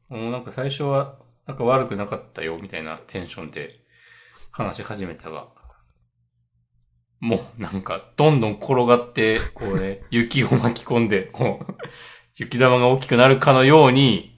[0.09, 1.17] もうなんか最初は、
[1.47, 3.75] なんか悪くなかったよ、みたいなテンションで
[4.51, 5.47] 話し始めたが、
[7.19, 11.73] もうなんか、どんどん転がって、こうね、雪を巻き込んで、こう、
[12.35, 14.31] 雪玉が大きくなるかのように、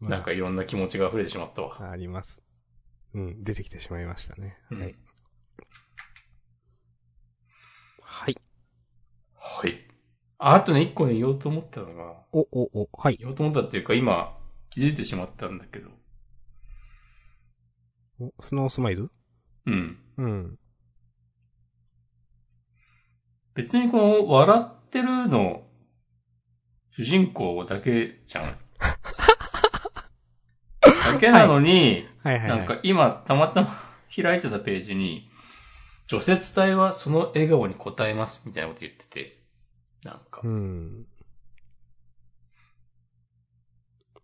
[0.00, 1.90] まあなんかいろんな気持ちが溢れてしまったわ。
[1.90, 2.42] あります。
[3.14, 4.58] うん、出てきてしまいましたね。
[4.70, 4.94] うんはい。
[8.00, 8.36] はい。
[9.36, 9.88] はい。
[10.38, 13.16] ああとね、一個ね、言おうと思ったのが、お、お、お、はい。
[13.16, 14.36] 言おうと思ったっていうか、今、
[14.72, 15.90] 気づいてしまったんだけど、
[18.18, 19.10] おスノースマイル？
[19.66, 19.98] うん。
[20.16, 20.58] うん。
[23.54, 25.66] 別にこの、笑ってるの、
[26.90, 28.56] 主人公だけじゃん。
[30.80, 32.58] だけなのに、はいはい、はい。
[32.58, 33.68] なんか今、たまたま
[34.14, 35.30] 開いてたページに、
[36.06, 39.42] 除雪隊はその笑顔に応えます、みたいなこと言ってて、
[40.02, 41.06] なんかう、ん。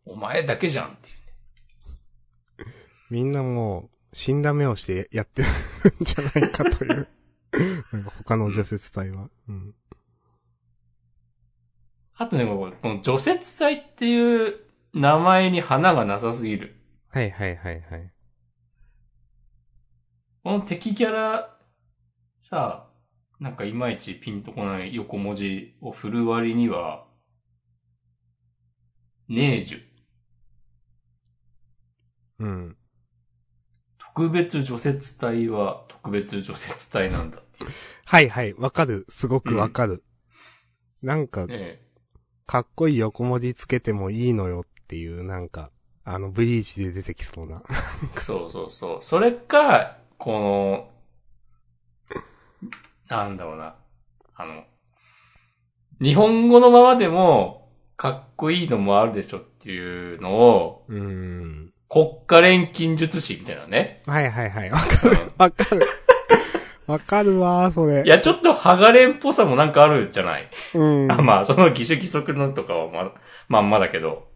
[0.09, 1.16] お前だけじゃんっていう。
[3.11, 5.48] みんなもう、死んだ目をしてやってる
[6.00, 7.09] んじゃないかという。
[7.92, 9.30] なんか他の除雪隊は。
[9.48, 9.74] うん。
[12.14, 14.61] あとね、この除雪隊っていう
[14.92, 16.76] 名前に花がなさすぎる。
[17.09, 18.12] はいはいはいはい。
[20.42, 21.59] この敵キャラ、
[22.40, 22.88] さ、
[23.40, 27.06] なんかいまいちピンとこない横文字を振る割には、
[29.28, 29.88] ネージュ、
[32.41, 32.76] うん。
[33.99, 37.70] 特別除雪隊は特別除雪隊なんだっていう。
[38.05, 39.07] はいはい、わかる。
[39.09, 40.03] すごくわかる。
[41.03, 41.80] なんか、ね
[42.47, 45.70] かっこいい横文字つけてもいいのよっていう、なんか、
[46.03, 47.62] あの、ブリーチで出てきそうな。
[48.16, 48.99] え そうそうそう。
[49.03, 50.91] それか、この、
[53.09, 53.76] なんだろうな。
[54.34, 54.64] あの、
[56.01, 61.74] 日本語のままでも、かっこいいのもあるでしょっていうのを、うーん。
[61.89, 64.03] 国家錬金術師みたいなね。
[64.07, 64.70] はいはいはい。
[64.70, 65.16] わかる。
[65.39, 65.86] わかる。
[66.86, 68.03] わかるわー、それ。
[68.05, 70.49] いや、ちょっとハガレンっぽさもなんかあるじゃない？
[70.74, 71.12] うん。
[71.12, 73.12] あ まあ、その義手義足のとかはま、
[73.49, 74.28] まんまだけど。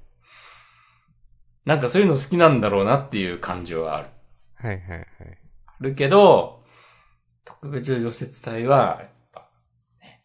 [1.64, 4.08] なんかそういうの好きなんだろうなっていう感じはある。
[4.56, 5.06] はいはいはい。
[5.66, 6.64] あるけど、
[7.44, 9.48] 特別除雪隊は、やっぱ、
[10.00, 10.22] ね。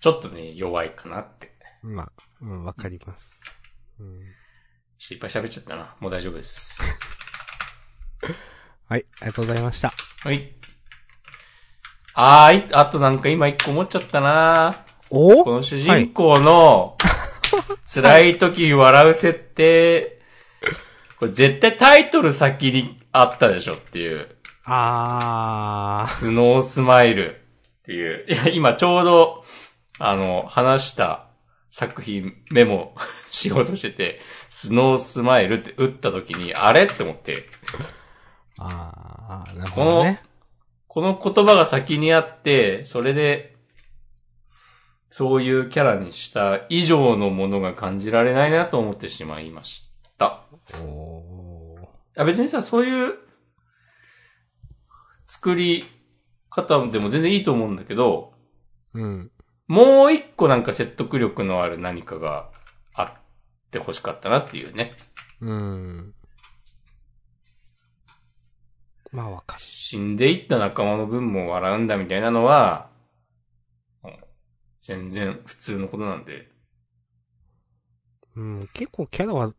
[0.00, 1.52] ちょっとね、弱いかなって。
[1.82, 3.40] まあ、うん、わかります。
[4.00, 4.20] うん。
[4.98, 5.94] ちょっといっぱい喋っちゃったな。
[6.00, 6.80] もう大丈夫です。
[8.88, 9.92] はい、ありがとうございました。
[10.24, 10.52] はい。
[12.14, 15.44] あーい、あとなんか今一個思っちゃったなお？
[15.44, 16.96] この主人公の、
[17.86, 20.20] 辛い時笑う設定、
[21.18, 24.36] これ絶対タイトル先にあったでしょっていう。
[24.64, 28.26] あスノースマイルっていう。
[28.28, 29.44] いや、今ちょうど、
[29.98, 31.27] あの、話した
[31.70, 32.94] 作品メモ
[33.30, 37.44] しようとしてて、スノースマイルって打った時に、あれって思って、ー。
[38.58, 40.22] あー、なるこの、ほどね。
[40.86, 43.56] この言葉が先にあって、それで、
[45.10, 50.44] そういうキャラにした以上のものが感じられないなと思ってしまいました。
[50.80, 51.84] おー。
[51.84, 53.14] いや別にさ、そういう
[55.26, 55.84] 作り
[56.50, 58.34] 方でも全然いいと思うんだけど、
[58.94, 59.30] うん。
[59.68, 62.50] もう一個なんか説得力のある何かが
[62.94, 64.92] あって欲しかったなっていうね。
[65.40, 66.14] うん。
[69.12, 69.62] まあわかる。
[69.62, 72.88] 死んでいった仲間の分も笑うんだみたいなのは、
[74.02, 74.14] うん
[74.76, 76.48] 全然普通のことなんで。
[78.36, 79.52] うん、結構キャラは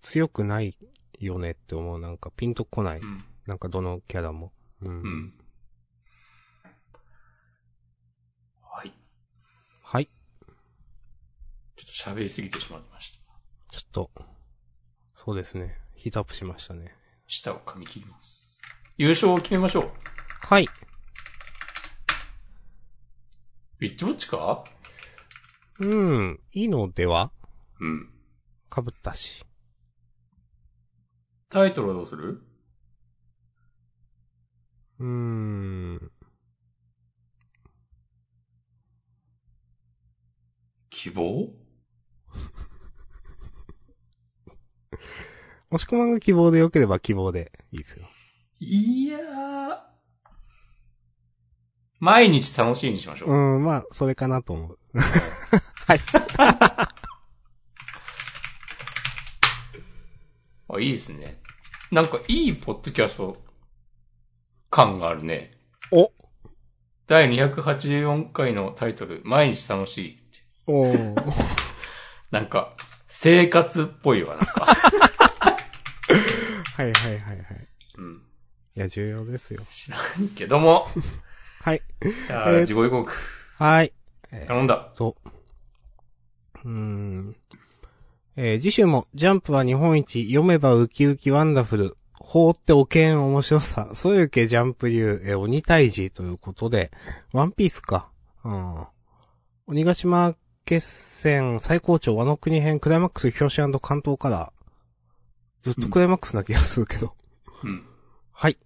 [0.00, 0.76] 強くない
[1.18, 1.98] よねって思う。
[1.98, 3.00] なんかピンとこない。
[3.00, 3.24] うん。
[3.46, 4.52] なんかどのキャラも。
[4.82, 4.88] うん。
[4.88, 5.34] うん。
[8.62, 8.92] はい。
[9.82, 10.04] はい。
[10.06, 10.52] ちょ
[11.82, 13.18] っと喋りすぎてしまいました。
[13.70, 14.10] ちょっと、
[15.14, 15.78] そうですね。
[15.94, 16.94] ヒートアップしましたね。
[17.26, 18.60] 舌を噛み切ります。
[18.96, 19.92] 優勝を決めましょう。
[20.42, 20.64] はい。
[23.80, 24.64] ウィッチウォッチか？
[25.80, 27.30] うん、いいのでは？
[27.80, 28.10] うん。
[28.74, 29.44] 被ったし。
[31.48, 32.42] タイトルはどうする？
[34.98, 36.10] うーん。
[40.90, 41.52] 希望？
[45.70, 48.08] もしくまが希望で良ければ希望でいいですよ。
[48.60, 49.78] いやー。
[52.00, 53.30] 毎日楽しいにしましょう。
[53.30, 54.78] うん、まあ、それかなと思う。
[54.98, 56.00] はい。
[60.70, 61.40] あ、いいですね。
[61.90, 63.42] なんかいいポッドキャスト
[64.70, 65.58] 感があるね。
[65.90, 66.12] お
[67.06, 70.18] 第284回のタイトル、毎日楽しい。
[70.66, 71.14] おー。
[72.30, 72.74] なんか、
[73.06, 74.77] 生活っぽいわ、なんか。
[76.78, 77.68] はいはいはいはい。
[77.96, 78.22] うん。
[78.76, 79.62] いや、重要ですよ。
[79.70, 80.86] 知らんけども。
[81.60, 81.82] はい。
[82.26, 83.10] じゃあ、えー自己予告。
[83.56, 83.92] はい。
[84.46, 84.92] 頼んだ。
[84.94, 85.30] そう。
[86.64, 87.36] うーん。
[88.36, 96.92] えー次週も、ジャンプは日本一、読めばウキウキワンダフル、放っておけん面白さ、そういうけジャンプ流、えー鬼退治ということで、
[97.32, 98.08] ワンピースか。
[98.44, 98.86] うん。
[99.66, 104.57] 鬼ヶ島決戦最高潮和の国編クライマックス表紙関東カラー。
[105.62, 107.14] ずっとクライマックスな気がするけど。
[107.64, 107.84] うん。
[108.32, 108.58] はい。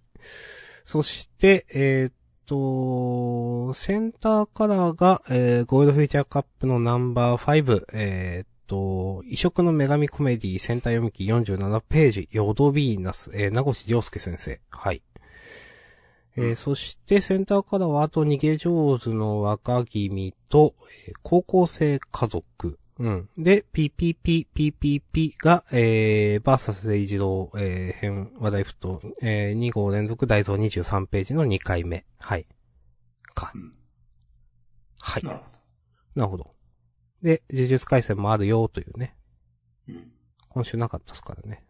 [0.85, 2.13] そして、えーっ
[2.45, 14.59] と、センターカラーが、えーゴールドフューチャーカップのナンバー5、えーっと、異色の女神コメディセンター読み機47ページ、ヨドビーナス、えー、名越洋介先生。
[14.69, 15.01] はい。
[16.35, 20.75] えーそして、センターカラーは、あと逃げ上手の若君と、
[21.07, 22.79] えー高校生家族。
[22.99, 23.29] うん。
[23.37, 32.05] で、PPP、PPP が、えー、バーサスデイジロー、えー、編話題沸騰、えー、2号連続大蔵23ページの2回目。
[32.19, 32.45] はい。
[33.33, 33.51] か。
[33.55, 33.73] うん
[35.05, 35.23] はい。
[35.23, 35.45] なるほ
[36.15, 36.55] なるほど。
[37.21, 39.17] で、呪術回戦もあるよというね。
[39.85, 39.95] ど。
[39.95, 40.11] うん。
[40.47, 41.65] 今週なかったですからね。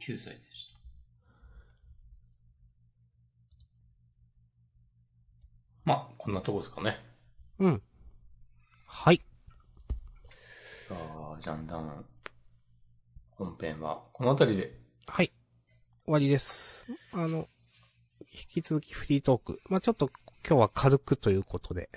[0.00, 0.80] 9歳でした。
[5.84, 6.98] まあ、こんなとこですかね。
[7.60, 7.82] うん。
[8.84, 9.22] はい。
[10.90, 12.04] じゃあ、ジャンダン、
[13.30, 14.76] 本編はこの辺りで。
[15.06, 15.30] はい。
[16.04, 16.84] 終わりです。
[17.12, 17.46] あの、
[18.32, 19.60] 引き続きフリートーク。
[19.68, 20.10] まあ、ちょっと
[20.44, 21.90] 今日は軽くということで、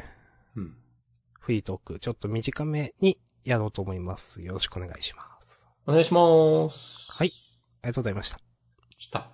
[0.55, 0.77] うん。
[1.39, 4.43] フリートーク、ちょっと短めにやろうと思います。
[4.43, 5.65] よろしくお願いします。
[5.87, 7.11] お願いします。
[7.11, 7.31] はい。
[7.81, 8.39] ありがとうございました。
[8.99, 9.32] した。